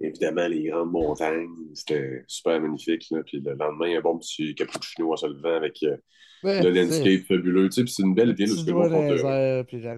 [0.00, 3.06] Évidemment, les grandes montagnes, c'était super magnifique.
[3.12, 3.22] Là.
[3.24, 5.96] Puis le lendemain, un bon petit cappuccino en se levant avec euh,
[6.42, 7.68] Ouais, le landscape fabuleux.
[7.68, 8.76] Tu sais, puis c'est une belle ville Tu les airs,
[9.12, 9.20] puis.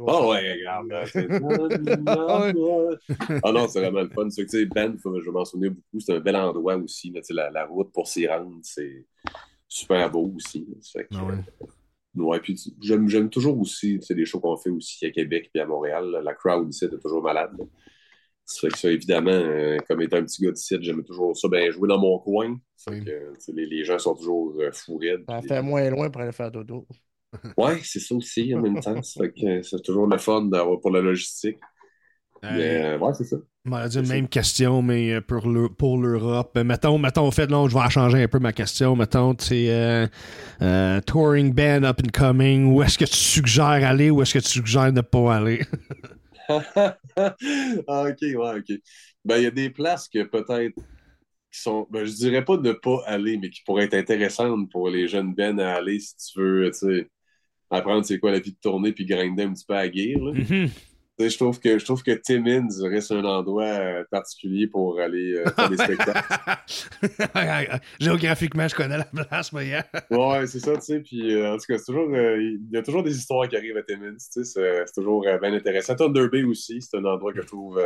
[0.07, 0.89] Ah ouais, regarde.
[0.89, 1.05] là,
[3.43, 4.29] ah non, c'est vraiment le fun.
[4.29, 6.01] Tu sais, Banff, je vais m'en souvenir beaucoup.
[6.01, 7.11] C'est un bel endroit aussi.
[7.11, 9.07] là, tu sais, la, la route pour s'y rendre, c'est
[9.67, 10.67] super beau aussi.
[10.93, 11.33] fait que, Ah ouais.
[11.63, 11.67] euh,
[12.17, 15.61] ouais, puis j'aime j'aime toujours aussi sais, les shows qu'on fait aussi à Québec puis
[15.63, 16.11] à Montréal.
[16.11, 16.23] là.
[16.23, 17.51] La crowd ici est toujours malade.
[17.59, 17.65] là.
[18.47, 21.49] Ça fait que ça, évidemment, euh, comme étant un petit gars d'ici, j'aime toujours ça,
[21.49, 22.59] ben, jouer dans mon coin.
[22.77, 25.25] Ça fait que, les, les gens sont toujours euh, fous raides.
[25.29, 26.87] Ça fait moins loin pour aller faire dodo.
[27.57, 29.03] Ouais, c'est ça aussi en même temps.
[29.03, 31.59] Ça fait que c'est toujours le fun d'avoir pour la logistique.
[32.43, 33.39] Mais euh, ouais, c'est ça.
[33.67, 36.53] On m'a dit c'est même question, mais euh, pour le- pour l'Europe.
[36.59, 38.95] Euh, Mettons, mettons, au fait, là, je vais changer un peu ma question.
[38.95, 40.07] Mettons, c'est euh,
[40.61, 42.67] euh, touring band up and coming.
[42.67, 45.63] Où est-ce que tu suggères aller ou est-ce que tu suggères ne pas aller?
[46.49, 46.97] ah,
[48.09, 48.73] ok, ouais, ok.
[49.25, 50.75] Ben, il y a des places que peut-être
[51.53, 54.91] qui sont, ben, je dirais pas ne pas aller, mais qui pourraient être intéressantes pour
[54.91, 57.09] les jeunes Ben à aller si tu veux, tu sais,
[57.71, 60.19] apprendre c'est quoi la vie de tournée puis grinder un petit peu à guire.
[60.25, 60.33] là.
[60.33, 60.47] Mhm.
[60.69, 64.99] Tu sais, Je trouve que je trouve que Timmins reste un endroit euh, particulier pour
[64.99, 66.21] aller euh, faire des spectacles.
[68.01, 69.87] Géographiquement, je connais la place, mais yeah.
[70.11, 71.01] Ouais, c'est ça, tu sais.
[71.01, 73.57] Puis, euh, en tout cas, c'est toujours, euh, il y a toujours des histoires qui
[73.57, 74.85] arrivent à Timmins, tu sais.
[74.87, 75.95] C'est toujours bien intéressant.
[75.95, 77.81] Thunder Bay aussi, c'est un endroit que je trouve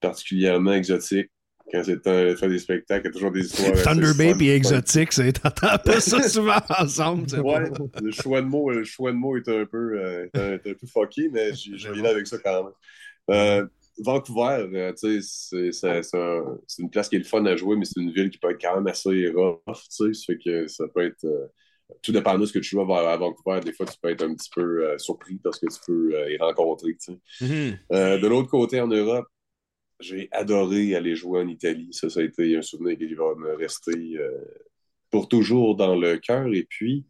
[0.00, 1.30] particulièrement exotique.
[1.70, 3.82] Quand c'est de faire des spectacles, il y a toujours des histoires.
[3.82, 7.26] Thunder Bay puis exotique, c'est t'entends pas ça souvent ensemble.
[7.40, 7.70] Ouais,
[8.02, 10.70] le choix de mots, le choix de mots est un peu, euh, est un, est
[10.70, 12.72] un peu fucké, mais j'ai là avec ça quand même.
[13.30, 13.66] Euh,
[14.04, 17.44] Vancouver, euh, tu sais, c'est- c'est c'est un- c'est une place qui est le fun
[17.46, 20.12] à jouer, mais c'est une ville qui peut être quand même assez rough, tu sais.
[20.14, 21.24] Ça fait que ça peut être.
[21.24, 21.46] euh,
[22.02, 24.22] tout dépendant de ce que tu joues à à Vancouver, des fois, tu peux être
[24.22, 26.94] un petit peu euh, surpris parce que tu peux euh, y rencontrer.
[27.40, 27.78] Mhm.
[27.92, 29.26] Euh, de l'autre côté, en Europe,
[30.00, 31.88] j'ai adoré aller jouer en Italie.
[31.92, 34.30] Ça, ça a été un souvenir qui va me rester euh,
[35.10, 36.46] pour toujours dans le cœur.
[36.54, 37.04] Et puis,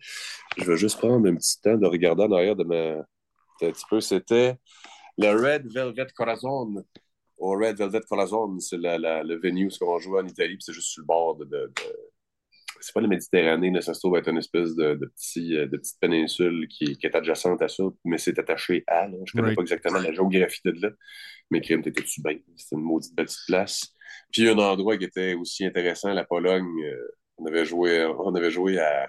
[0.56, 3.04] je vais juste prendre un petit temps de regarder en arrière de ma.
[3.60, 4.56] Un petit peu, c'était
[5.18, 6.84] le Red Velvet Corazon.
[7.38, 10.88] Au Red Velvet Corazon, c'est la- le venue ce qu'on joue en Italie, c'est juste
[10.88, 11.72] sur le bord de-
[12.80, 15.66] C'est pas la Méditerranée, là, ça se trouve être une espèce de, de, petit, euh,
[15.66, 19.06] de petite péninsule qui, qui est adjacente à ça, mais c'est attaché à.
[19.08, 19.16] Là.
[19.24, 19.56] Je connais Right.
[19.56, 20.90] pas exactement la géographie de là,
[21.50, 22.38] mais crime, t'étais-tu bien?
[22.56, 23.94] C'était une maudite petite place.
[24.32, 26.66] Puis un endroit qui était aussi intéressant, la Pologne.
[26.84, 27.08] euh,
[27.40, 29.08] on avait joué, on avait joué à,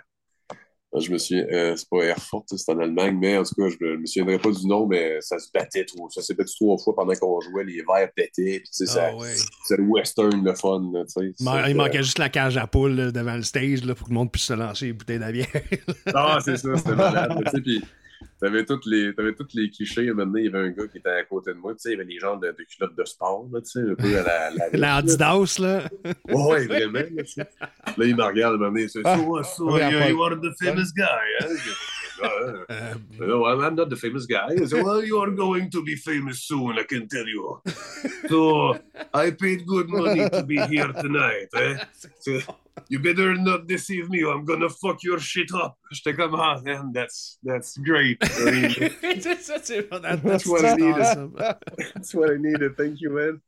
[0.98, 3.78] Je me souviens, euh, c'est pas Erfurt, c'est en Allemagne, mais en tout cas, je
[3.86, 6.10] me, me souviendrai pas du nom, mais ça se battait trop.
[6.10, 9.16] Ça s'est battu trois fois pendant qu'on jouait, les verres pétaient, puis tu sais, Ah
[9.16, 9.36] ouais.
[9.68, 11.34] c'est le western, le fun, là, tu sais.
[11.40, 13.84] Il man- C'est, il euh, manquait juste la cage à poule là, devant le stage
[13.86, 15.48] là, pour que le monde puisse se lancer les bouteilles de bière.
[16.16, 17.40] Ah, c'est ça, c'était malade.
[17.46, 17.84] tu sais, puis
[18.40, 20.12] t'avais tous les, t'avais tous les clichés.
[20.14, 21.92] Maintenant, il y avait un gars qui était à côté de moi, tu sais, il
[21.94, 24.24] y avait les gens de, de culottes de sport, là, tu sais, un peu à
[24.24, 24.50] la...
[24.52, 25.84] la la Adidas, là.
[26.30, 27.44] Ouais, vraiment, là.
[27.98, 30.10] Là, il me regarde, il me dit, c'est you, après.
[30.12, 31.04] you are the famous guy,
[31.42, 31.48] hein?
[32.22, 32.30] Ah,
[32.70, 32.96] hein.
[33.22, 34.56] Euh, No, I'm, I'm not the famous guy.
[34.56, 37.62] He said, well, you are going to be famous soon, I can tell you.
[38.30, 38.78] So,
[39.14, 41.78] I paid good money to be here tonight, eh?
[42.20, 42.40] So,
[42.88, 45.78] you better not deceive me or I'm gonna fuck your shit up.
[45.94, 46.32] J'étais comme,
[46.64, 48.18] man, that's, that's great.
[48.22, 50.00] I mean, c'est ça, c'est bon.
[50.02, 51.02] That- That's what I needed.
[51.02, 51.34] awesome.
[51.94, 52.78] that's what I needed.
[52.78, 53.42] Thank you, man.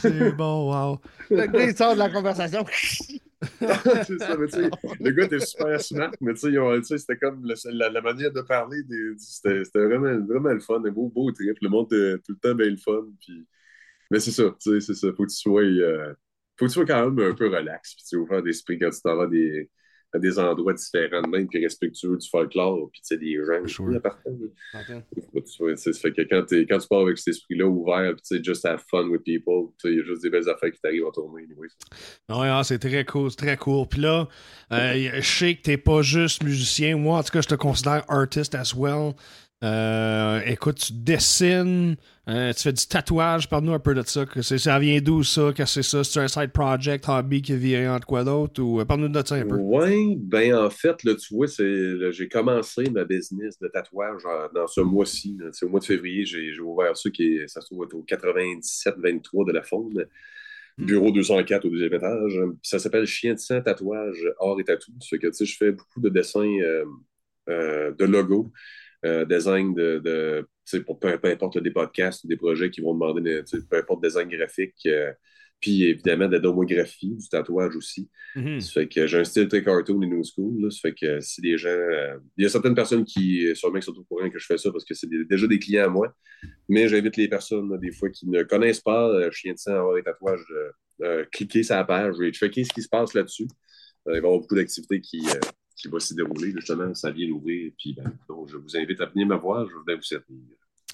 [0.00, 1.00] C'est bon, wow.
[1.30, 2.64] Le gars, il sort de conversation.
[4.18, 4.36] Ça,
[5.00, 8.78] le gars était super smart, mais c'était comme le- la, la manière de parler,
[9.18, 11.56] c'était vraiment, vraiment le fun, un beau, beau trip.
[11.60, 13.04] Le monde était tout le temps bien le fun.
[13.20, 13.46] Puis...
[14.10, 15.08] Mais c'est ça, tu sais, c'est ça.
[15.16, 16.14] Faut que tu sois, euh,
[16.58, 19.00] faut que tu sois quand même un peu relax, puis tu ouvert d'esprit quand tu
[19.02, 19.70] t'en vas des,
[20.14, 23.66] à des endroits différents, de même, puis respectueux du folklore, puis tu sais, des gens.
[23.66, 24.00] Sure.
[25.76, 28.36] Sais, ça fait que quand, t'es- quand tu pars avec cet esprit-là ouvert, puis tu
[28.36, 31.06] sais, just have fun with people, il y a juste des belles affaires qui t'arrivent
[31.06, 31.68] en tournée, anyway.
[32.28, 33.86] Ouais, ah, c'est très cool, c'est très cool.
[33.88, 34.28] Puis là,
[34.72, 36.96] euh, je sais que t'es pas juste musicien.
[36.96, 39.14] Moi, en tout cas, je te considère artist as well.
[39.62, 41.96] Euh, écoute, tu dessines,
[42.28, 43.48] euh, tu fais du tatouage.
[43.48, 44.24] Parle-nous un peu de ça.
[44.24, 45.52] Que ça vient d'où ça?
[45.54, 46.02] Que c'est ça?
[46.04, 48.62] C'est un side project, hobby qui vient entre quoi d'autre?
[48.62, 49.56] Ou euh, parle-nous de ça un peu.
[49.56, 54.52] Oui, ben en fait, là, tu vois, c'est, j'ai commencé ma business de tatouage en-
[54.54, 55.36] dans ce mois-ci.
[55.38, 55.50] là.
[55.52, 58.02] C'est au mois de février, j'ai, ouvert ça, qui est, ça se trouve être au
[58.04, 60.06] 97-23 de la Faune,
[60.78, 62.38] bureau 204 au deuxième étage.
[62.62, 64.92] Ça s'appelle Chien de sang, tatouage, art et tatou.
[65.12, 66.84] Que, tu sais, je fais beaucoup de dessins euh,
[67.50, 68.50] euh, de logos,
[69.04, 72.70] euh, design de, de tu sais, pour peu, peu importe des podcasts ou des projets
[72.70, 74.74] qui vont demander, de- tu sais, peu importe design graphique.
[74.86, 75.12] euh,
[75.60, 78.10] puis évidemment, de la domographie, du tatouage aussi.
[78.36, 78.60] Mhm.
[78.60, 80.60] Ça fait que j'ai un style très cartoon et new school.
[80.60, 80.70] Là.
[80.70, 81.68] Ça fait que si des gens.
[81.70, 84.44] euh, Il y a certaines personnes qui, euh, sûrement, qui sont au courant que je
[84.44, 86.12] fais ça parce que c'est déjà des clients à moi.
[86.68, 89.72] Mais j'invite les personnes, là, des fois, qui ne connaissent pas euh, Chien de sang,
[89.74, 90.44] avoir des tatouages,
[91.32, 93.46] cliquer sur la page et checker ce qui se passe là-dessus.
[94.06, 95.22] Il va y avoir beaucoup d'activités qui,
[95.76, 96.52] qui vont s'y dérouler.
[96.52, 97.72] Justement, ça vient d'ouvrir.
[97.78, 99.66] Puis, ben, donc, je vous invite à venir me voir.
[99.68, 100.36] Je vais vous servir.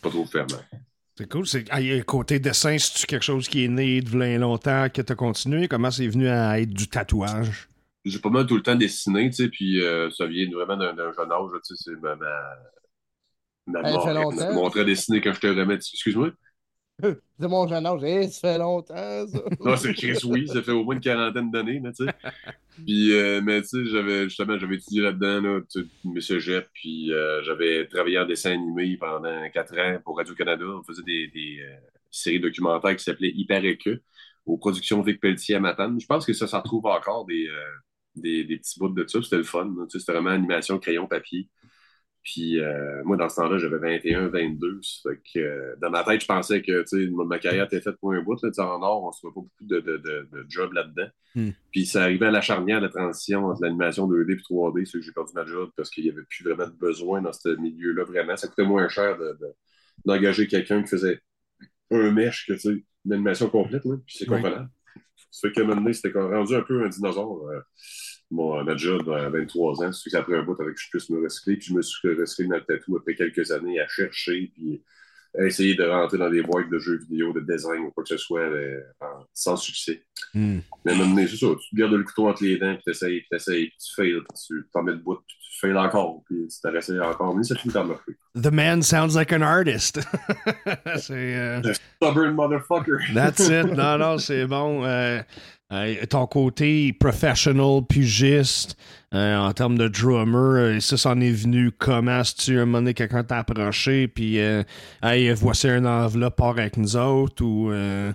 [0.02, 0.62] Pas trop fermement.
[1.16, 1.46] C'est cool.
[1.46, 5.12] C'est, ah, et côté dessin, c'est quelque chose qui est né de longtemps que tu
[5.12, 5.68] as continué?
[5.68, 7.68] Comment c'est venu à être du tatouage?
[8.06, 10.94] J'ai pas mal tout le temps dessiné, tu sais, puis euh, ça vient vraiment d'un
[10.94, 12.40] d'un jeune âge, tu sais, c'est ma, ma,
[13.66, 15.74] ma Elle mort, elle me montrait dessiner quand je te remets.
[15.74, 16.30] Excuse-moi?
[17.38, 18.30] C'est mon jeune âge.
[18.30, 19.38] Ça fait longtemps, ça.
[19.64, 22.12] Non, c'est Chris, oui, ça fait au moins une quarantaine d'années, là, tu sais.
[22.84, 26.68] Puis, euh, mais tu sais, j'avais, justement, j'avais étudié là-dedans, là, tu sais, mes cégeps,
[26.72, 30.64] puis euh, j'avais travaillé en dessin animé pendant quatre ans pour Radio-Canada.
[30.66, 31.76] On faisait des, des euh,
[32.10, 33.90] séries documentaires qui s'appelaient Hyper Éque,
[34.46, 36.00] aux productions Vic Pelletier à Matane.
[36.00, 37.70] Je pense que ça, ça retrouve encore des, euh,
[38.16, 39.20] des, des petits bouts de ça.
[39.22, 41.48] C'était le fun, là, tu sais, c'était vraiment animation, crayon, papier.
[42.22, 44.80] Puis euh, moi, dans ce temps-là, j'avais 21, 22.
[44.82, 47.80] Ça fait que euh, dans ma tête, je pensais que tu sais, ma carrière était
[47.80, 48.34] faite pour un bout.
[48.42, 50.46] Là, Tu sais, en or, on ne se voit pas beaucoup de, de, de, de
[50.48, 51.08] jobs là-dedans.
[51.34, 51.50] Hmm.
[51.72, 54.84] Puis ça arrivait à la charnière de transition entre l'animation 2D et 3D.
[54.84, 57.32] C'est que j'ai perdu ma job parce qu'il n'y avait plus vraiment de besoin dans
[57.32, 58.36] ce milieu-là, vraiment.
[58.36, 59.54] Ça coûtait moins cher de- de-
[60.04, 61.20] d'engager quelqu'un qui faisait
[61.90, 63.84] un mesh que tu sais, une animation complète.
[63.86, 64.40] Là, puis c'est Ouais.
[64.42, 64.68] comprenable.
[65.30, 67.48] Ça fait qu'à un moment donné, c'était rendu un peu un dinosaure.
[67.48, 67.60] euh,
[68.30, 70.80] mon, ma job à 23 ans, c'est que ça a pris un bout avec que
[70.80, 71.56] je puisse me recycler.
[71.56, 74.82] Puis je me suis recyclé dans le tatou après quelques années à chercher, puis
[75.38, 78.08] à essayer de rentrer dans des boîtes de jeux vidéo, de design ou quoi que
[78.08, 80.02] ce soit, euh, en- sans succès.
[80.34, 80.58] Hmm.
[80.84, 83.76] Mais c'est ça, tu gardes le couteau entre les dents, puis t'essayes, puis t'essayes, puis
[83.78, 86.74] tu fails, puis tu t'en mets le bout, puis tu fails encore, puis tu t'en
[86.74, 88.12] essayes encore, mais ça finit par marcher.
[88.42, 90.00] The man sounds like an artist.
[90.96, 91.12] c'est.
[91.36, 91.62] euh,
[92.02, 92.98] Stubborn motherfucker!
[93.14, 93.66] That's it.
[93.76, 94.84] Non, non, c'est bon.
[94.84, 95.20] Euh,
[95.72, 98.76] euh, ton côté professional, pugiste,
[99.14, 102.22] euh, en termes de drummer, euh, ça, c'en est venu comment?
[102.24, 104.62] Si tu un moment donné, quelqu'un t'a approché, puis, euh,
[105.02, 108.14] hey, voici un enveloppe, part avec nous autres, ou un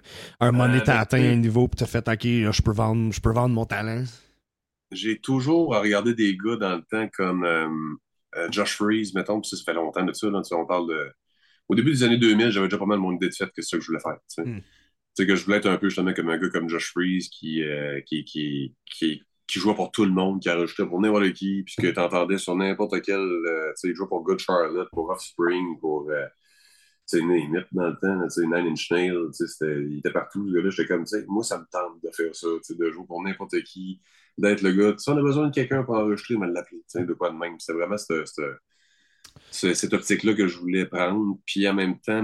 [0.52, 3.32] moment donné, t'as atteint un niveau, puis t'as fait, OK, je peux vendre, je peux
[3.32, 4.04] vendre mon talent?
[4.92, 7.98] J'ai toujours regardé des gars dans le temps comme
[8.52, 11.12] Josh Freeze, mettons, puis ça, ça fait longtemps de ça, là, on parle de...
[11.68, 13.70] Au début des années 2000, j'avais déjà pas mal mon idée de fait que c'est
[13.70, 14.44] ça que je voulais faire, tu
[15.16, 15.24] sais.
[15.24, 17.30] Tu sais, que je voulais être un peu justement comme un gars comme Josh Freeze
[17.30, 19.24] qui, euh, qui, qui, qui,
[19.60, 23.02] jouait pour tout le monde, qui enregistrait pour n'importe qui, puis que t'entendais sur n'importe
[23.02, 23.20] quel...
[23.20, 26.10] euh, tu sais, il jouait pour Good Charlotte, pour Offspring, pour...
[26.10, 26.26] euh,
[27.08, 27.24] tu sais,
[27.72, 30.70] dans le temps, tu sais, Nine Inch Nails, tu sais, il était partout, gars-là.
[30.72, 33.06] J'étais comme, tu sais, moi, ça me tente de faire ça, tu sais, de jouer
[33.08, 34.02] pour n'importe qui,
[34.38, 34.96] d'être le gars.
[34.98, 37.38] Si on a besoin de quelqu'un pour enregistrer, me l'appeler, tu sais, de quoi de
[37.38, 37.60] même.
[37.60, 38.46] C'était vraiment cette, cette,
[39.52, 42.24] ce- cette optique-là que je voulais prendre, puis en même temps,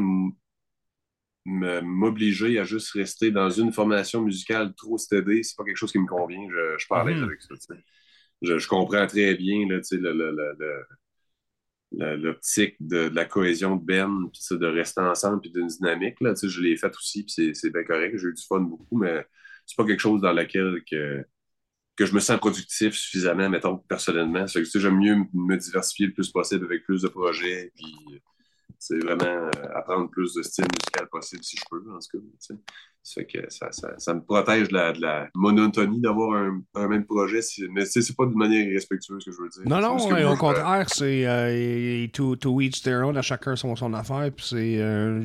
[1.46, 6.00] m'obliger à juste rester dans une formation musicale trop stédée, c'est pas quelque chose qui
[6.00, 6.48] me convient.
[6.50, 7.24] Je, je parle Mhm.
[7.24, 7.56] avec ça.
[8.42, 10.84] Je, je comprends très bien, là, tu sais, le- le- le- le-
[11.92, 16.20] la- l'optique de, de la cohésion de Ben, puis de rester ensemble, puis d'une dynamique.
[16.22, 18.18] Là, je l'ai fait aussi, puis c'est, bien correct.
[18.18, 19.26] J'ai eu du fun beaucoup, mais
[19.66, 21.24] c'est pas quelque chose dans lequel que,
[21.98, 24.46] que je me sens productif suffisamment, mettons, personnellement.
[24.48, 27.96] J'aime mieux me diversifier le plus possible avec plus de projets, puis
[28.80, 32.56] c'est vraiment euh, apprendre plus de style musical possible si je peux, en tout cas.
[33.04, 36.88] Ça que ça, ça, ça me protège de la, de la monotonie d'avoir un, un
[36.88, 37.40] même projet,
[37.72, 39.64] mais c'est pas de manière irrespectueuse que je veux dire.
[39.66, 43.76] Non, non, ouais, au contraire, c'est euh, to, to each their own, à chacun son,
[43.76, 44.30] son affaire.
[44.36, 44.76] Puis c'est.
[44.80, 45.20] euh,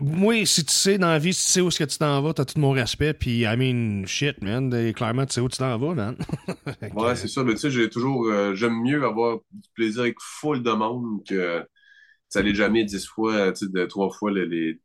[0.00, 2.22] Moi, si tu sais dans la vie, si tu sais où est-ce que tu t'en
[2.22, 3.14] vas, t'as tout mon respect.
[3.14, 4.72] Puis, I mean, shit, man.
[4.72, 6.16] et Clairement, tu sais où tu t'en vas, man.
[6.94, 7.42] Ouais, c'est ça.
[7.42, 8.26] Mais tu sais, j'ai toujours.
[8.28, 11.66] euh, J'aime mieux avoir du plaisir avec full de monde que
[12.32, 14.80] ça allait jamais dix fois, tu sais, de trois fois les, les,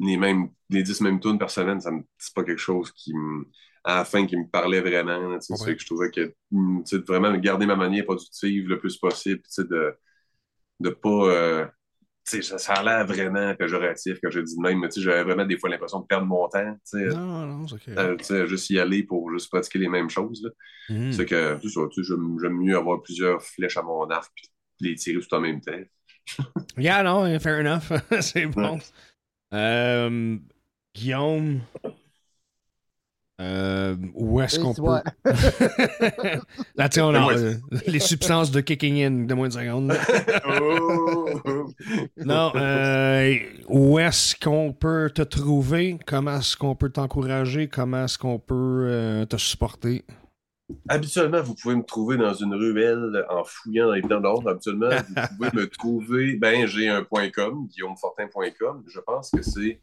[0.00, 1.80] les mêmes, les dix mêmes tunes par semaine.
[1.80, 3.44] Ça C'est pas quelque chose qui me.
[3.84, 5.30] À la fin, qui me parlait vraiment.
[5.30, 5.52] là, tu sais.
[5.52, 5.58] Ouais.
[5.58, 8.78] Ça fait que je trouvais que hum, tu sais, vraiment garder ma manière productive le
[8.80, 9.94] plus possible, tu sais, de,
[10.80, 11.08] de pas.
[11.08, 11.66] euh,
[12.28, 15.02] tu sais, ça, a l'air vraiment péjoratif quand je dis de même, mais tu sais,
[15.02, 18.46] j'avais vraiment des fois l'impression de perdre mon temps, tu sais, Non, non, c'est euh,
[18.46, 20.50] juste y aller pour juste pratiquer les mêmes choses.
[20.90, 21.12] Mhm.
[21.12, 25.34] C'est que, c'est j'aime mieux avoir plusieurs flèches à mon arc puis les tirer tout
[25.34, 25.80] en même temps.
[26.76, 27.92] Yeah, non, fair enough.
[28.20, 28.78] c'est bon.
[29.52, 30.36] Euh,
[30.94, 31.60] Guillaume.
[33.40, 35.00] Euh, où est-ce qu'on peut.
[36.74, 37.54] Là, tu sais, on a euh,
[37.86, 39.96] les substances de kicking in de moins de secondes.
[42.16, 43.36] Non, euh,
[43.68, 45.98] où est-ce qu'on peut te trouver?
[46.04, 47.68] Comment est-ce qu'on peut t'encourager?
[47.68, 50.04] Comment est-ce qu'on peut euh, te supporter?
[50.88, 54.50] Habituellement, vous pouvez me trouver dans une ruelle en fouillant dans les temps d'ordre.
[54.50, 56.36] Habituellement, vous pouvez me trouver.
[56.36, 58.84] Ben, j'ai un .com, guillaumefortin.com.
[58.86, 59.80] Je pense que c'est.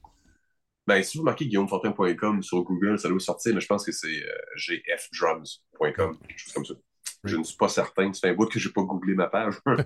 [0.86, 4.24] Ben, si vous marquez guillaumefortin.com sur Google, ça doit sortir, mais je pense que c'est
[4.24, 6.76] euh, gfdrums.com, quelque chose comme ça.
[7.24, 8.14] Je ne suis pas certain.
[8.14, 9.56] Ça fait un bout que je n'ai pas googlé ma page.
[9.66, 9.78] ouais,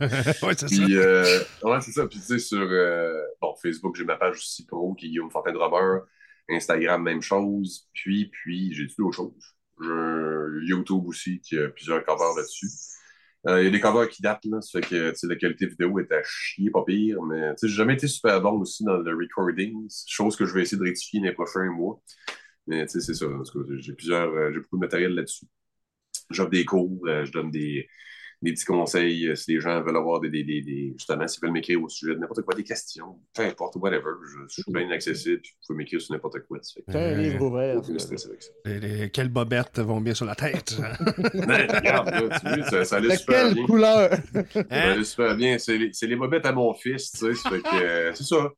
[0.58, 0.84] c'est ça.
[0.86, 2.06] Puis, euh, ouais, c'est ça.
[2.06, 5.32] Puis, tu sais, sur euh, bon, Facebook, j'ai ma page aussi pro qui est Guillaume
[5.32, 6.02] Fortin Drummer.
[6.50, 7.88] Instagram, même chose.
[7.94, 9.56] Puis, puis, j'ai dit d'autres choses.
[9.82, 12.68] YouTube aussi, qui a plusieurs covers là-dessus.
[13.48, 14.62] Euh, Il y a des covers qui datent, là.
[14.62, 17.22] Ça fait que, la qualité vidéo est à chier, pas pire.
[17.24, 19.88] Mais, j'ai jamais été super bon aussi dans le recording.
[20.08, 22.02] Chose que je vais essayer de rectifier dans les prochains mois.
[22.68, 23.26] Mais, c'est ça.
[23.78, 25.46] J'ai plusieurs, euh, j'ai beaucoup de matériel là-dessus.
[26.30, 27.88] J'offre des cours, euh, je donne des,
[28.42, 31.42] des petits conseils euh, si les gens veulent avoir des, des, des, des- justement, s'ils
[31.42, 34.12] veulent m'écrire au sujet de n'importe quoi, des questions, peu importe, whatever.
[34.26, 36.60] Je, je suis bien accessible, puis vous pouvez m'écrire sur n'importe quoi.
[36.60, 37.78] Que C'est un livre ouvert.
[37.78, 38.00] aucun ça.
[38.00, 38.52] stress avec ça.
[38.66, 40.78] Les- les- quelles bobettes vont bien sur la tête?
[41.34, 43.66] Ben, regarde, là, tu vois, ça, ça allait super quelle bien.
[43.66, 44.10] couleur?
[44.12, 44.92] Ça Hein?
[44.92, 45.58] allait super bien.
[45.58, 47.36] C'est les, c'est les bobettes à mon fils, tu sais.
[47.36, 48.50] ça fait que, euh, c'est ça.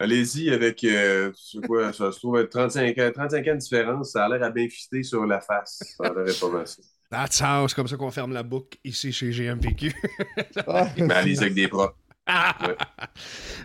[0.00, 1.32] Allez-y avec, euh,
[1.66, 4.12] quoi, ça se trouve être 35 ans, 35 ans de différence.
[4.12, 5.82] Ça a l'air à bien fitter sur la face.
[5.96, 6.82] Ça a l'air pas mal ça.
[7.10, 9.92] That's how, c'est comme ça qu'on ferme la boucle ici chez GMPQ.
[10.66, 11.66] Ah, Mais allez-y avec des.
[11.66, 11.86] Ouais.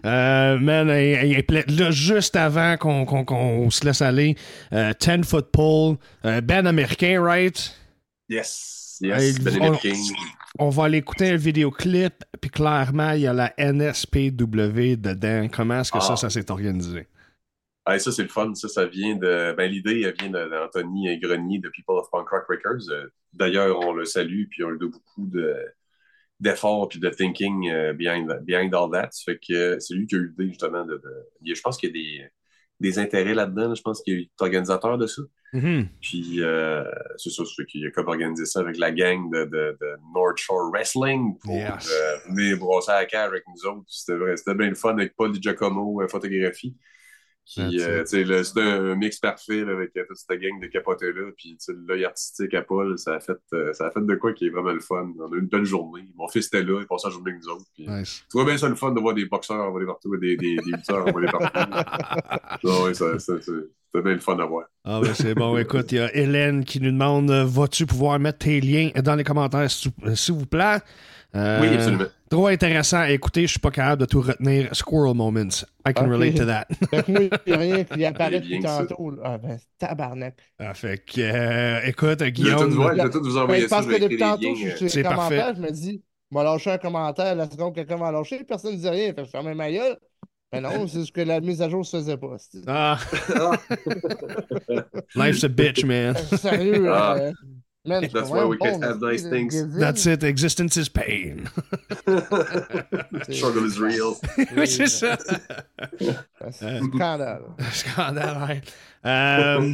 [0.05, 4.35] Euh, man, il- il- il- là, juste avant qu'on qu'on- qu'on se laisse aller,
[4.73, 7.73] euh, 10 foot pole, euh, band américain, right?
[8.29, 8.97] Yes.
[9.01, 9.37] Yes.
[9.61, 9.95] On- King.
[10.59, 15.47] On va aller écouter un vidéoclip, puis clairement, il y a la NSPW dedans.
[15.51, 16.17] Comment est-ce que ça, Ah.
[16.17, 17.07] ça s'est organisé?
[17.85, 18.53] Ah, ça, c'est le fun.
[18.55, 19.53] Ça, ça vient de.
[19.57, 22.89] Ben, l'idée, elle vient d'Anthony Grenier de People of Punk Rock Records.
[22.91, 25.55] Euh, D'ailleurs, on le salue, puis on lui doit beaucoup de
[26.39, 29.09] d'efforts puis de thinking euh, behind, behind all that.
[29.11, 31.01] Ça fait que c'est lui qui a eu l'idée, justement, de.
[31.45, 32.29] je pense qu'il y a des,
[32.79, 33.69] des intérêts là-dedans.
[33.69, 33.75] là.
[33.75, 35.21] Je pense qu'il est organisateur de ça.
[35.53, 35.87] Mhm.
[36.01, 36.83] Puis, euh,
[37.17, 40.37] c'est ça, c'est qu'il a comme organisé ça avec la gang de, de, de North
[40.37, 41.89] Shore Wrestling pour Yes.
[41.91, 43.85] euh, venir brosser à la cage avec nous autres.
[43.87, 46.75] C'était bien le fun avec Paul Di Giacomo, photographie.
[47.57, 51.31] Euh, c'était un mix parfait là, avec euh, toute cette gang de capotés-là.
[51.37, 54.45] Puis, l'œil artistique à Paul, ça a, fait, euh, ça a fait de quoi qui
[54.47, 55.11] est vraiment le fun.
[55.19, 56.05] On a eu une belle journée.
[56.15, 57.65] Mon fils était là, il passait la journée avec nous autres.
[57.75, 58.23] Puis, Nice.
[58.31, 60.71] tu vois bien ça le fun de voir des boxeurs envoyer partout, des, des, des
[60.71, 61.69] lutteurs envoyer partout.
[62.63, 63.51] non, ouais, ça, ça, c'est-
[63.95, 64.65] c'était bien le fun à voir.
[64.85, 65.55] Ah ben c'est bon.
[65.57, 69.23] Écoute, il y a Hélène qui nous demande vas-tu pouvoir mettre tes liens dans les
[69.23, 70.77] commentaires, s'il s'il vous plaît?
[71.35, 72.05] Euh, Oui, absolument.
[72.33, 73.41] Trop intéressant à écouter.
[73.43, 74.69] Je suis pas capable de tout retenir.
[74.75, 75.63] Squirrel moments.
[75.87, 76.11] I can Ok.
[76.11, 76.65] relate to that.
[76.89, 79.11] Fait que moi, il n'y a rien qui apparaît depuis que tantôt.
[79.11, 79.21] là.
[79.23, 80.35] Ah ben, tabarnak.
[80.59, 82.71] Ah, fait que, euh, écoute, Guillaume.
[82.71, 83.75] je vais tout vous envoyer Ben, ça.
[83.75, 84.87] parce Je que vais depuis écrire tantôt, je suis liens.
[84.89, 85.15] sur les parfait.
[85.37, 86.01] commentaires, je me dis,
[86.31, 89.07] m'a lâché un commentaire, la seconde que quelqu'un m'a lâché, personne ne dit rien.
[89.09, 89.97] Fait que je ferme ma gueule.
[90.51, 92.35] Mais non, c'est ce que la mise à jour se faisait pas.
[92.67, 92.97] Ah.
[95.15, 96.15] Life's a bitch, man.
[96.37, 97.15] Sérieux, Ah.
[97.19, 97.31] euh,
[97.85, 99.77] man, That's why we bon, can have nice c'est- things.
[99.79, 100.23] That's it.
[100.23, 101.45] Existence is pain.
[103.29, 104.15] Struggle is real.
[104.57, 105.17] oui, c'est ça.
[106.51, 107.41] C'est un scandale.
[107.71, 108.61] Scandale, ouais.
[109.05, 109.69] Euh,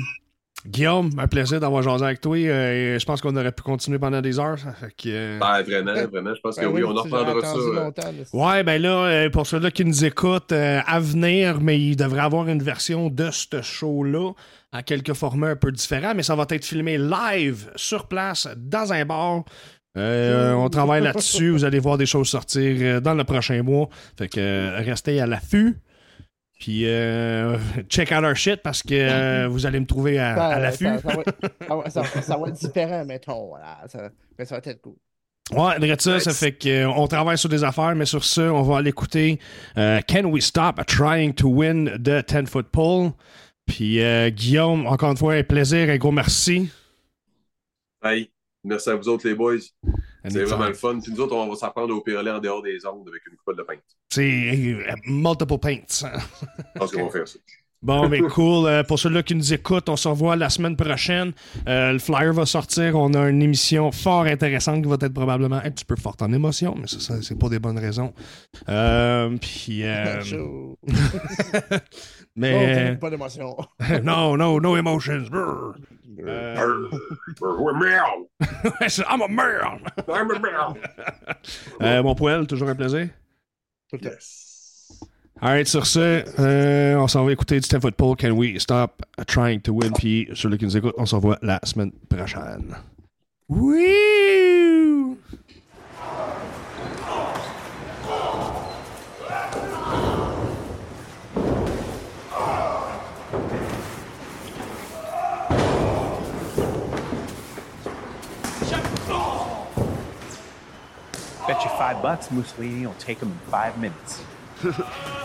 [0.68, 2.36] Guillaume, un plaisir d'avoir jasé avec toi.
[2.36, 4.60] Euh, je pense qu'on aurait pu continuer pendant des heures.
[4.60, 6.34] ça fait que, euh, Ben, vraiment, vraiment.
[6.36, 7.56] Je pense que Ben oui, on en reparlera ça.
[7.58, 7.92] euh,
[8.34, 12.22] Ouais, ben là, euh, pour ceux-là qui nous écoutent, euh, à venir, mais il devrait
[12.22, 14.32] avoir une version de ce show-là
[14.72, 18.94] à quelques formats un peu différents, mais ça va être filmé live, sur place, dans
[18.94, 19.44] un bar.
[19.98, 21.50] Euh, on travaille là-dessus.
[21.50, 23.90] Vous allez voir des choses sortir euh, dans le prochain mois.
[24.18, 25.78] Fait que euh, restez à l'affût.
[26.60, 30.86] Puis euh, check out our shit parce que euh, vous allez me trouver à, l'affût.
[30.86, 31.16] ça- ça
[31.76, 33.48] va- ça va- ça- ça va être différent, mettons.
[33.48, 33.78] Voilà,
[34.38, 34.96] mais ça va être cool.
[35.52, 38.78] Ouais, direct ça, ça fait qu'on travaille sur des affaires, mais sur ça, on va
[38.78, 39.40] aller écouter
[39.78, 43.12] euh, Can We Stop Trying to Win de 10 Foot Pole?
[43.70, 46.70] Puis euh, Guillaume, encore une fois, un plaisir, un gros merci.
[48.04, 48.32] Hey,
[48.64, 49.60] merci à vous autres, les boys.
[50.28, 51.00] C'est vraiment le fun.
[51.00, 53.56] Puis nous autres, on va s'apprendre au PLA en dehors des ondes avec une coupe
[53.56, 53.76] de pain.
[54.10, 55.86] C'est euh, multiple paints.
[56.02, 57.40] Je pense qu'on va faire ça.
[57.82, 58.68] Bon, mais cool.
[58.68, 61.32] Euh, pour ceux-là qui nous écoutent, on se revoit la semaine prochaine.
[61.68, 62.98] Euh, le flyer va sortir.
[62.98, 66.34] On a une émission fort intéressante qui va être probablement un petit peu forte en
[66.34, 68.14] émotion, mais ça, ça, c'est pour des bonnes raisons.
[68.68, 70.22] Euh, puis, euh.
[72.40, 73.58] mais Oh, pas d'émotion.
[74.04, 75.30] non, no, no emotions.
[75.30, 75.76] Brr.
[76.26, 76.90] Euh,
[79.08, 79.82] I'm a man.
[80.08, 80.76] I'm a meow.
[81.82, 83.10] Euh, mon poêle, toujours un plaisir?
[84.02, 85.00] Yes.
[85.42, 88.18] Alright, sur ce, euh, on s'en va écouter du 10 Foot Pole.
[88.18, 89.94] Can we stop trying to win?
[89.94, 92.76] Puis, ceux qui nous écoutent, on se revoit la semaine prochaine.
[93.48, 93.96] Oui!
[111.94, 114.22] Five bucks Mussolini will take him in five minutes.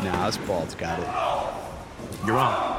[0.02, 2.26] Nah, this bald's got it.
[2.26, 2.73] You're wrong.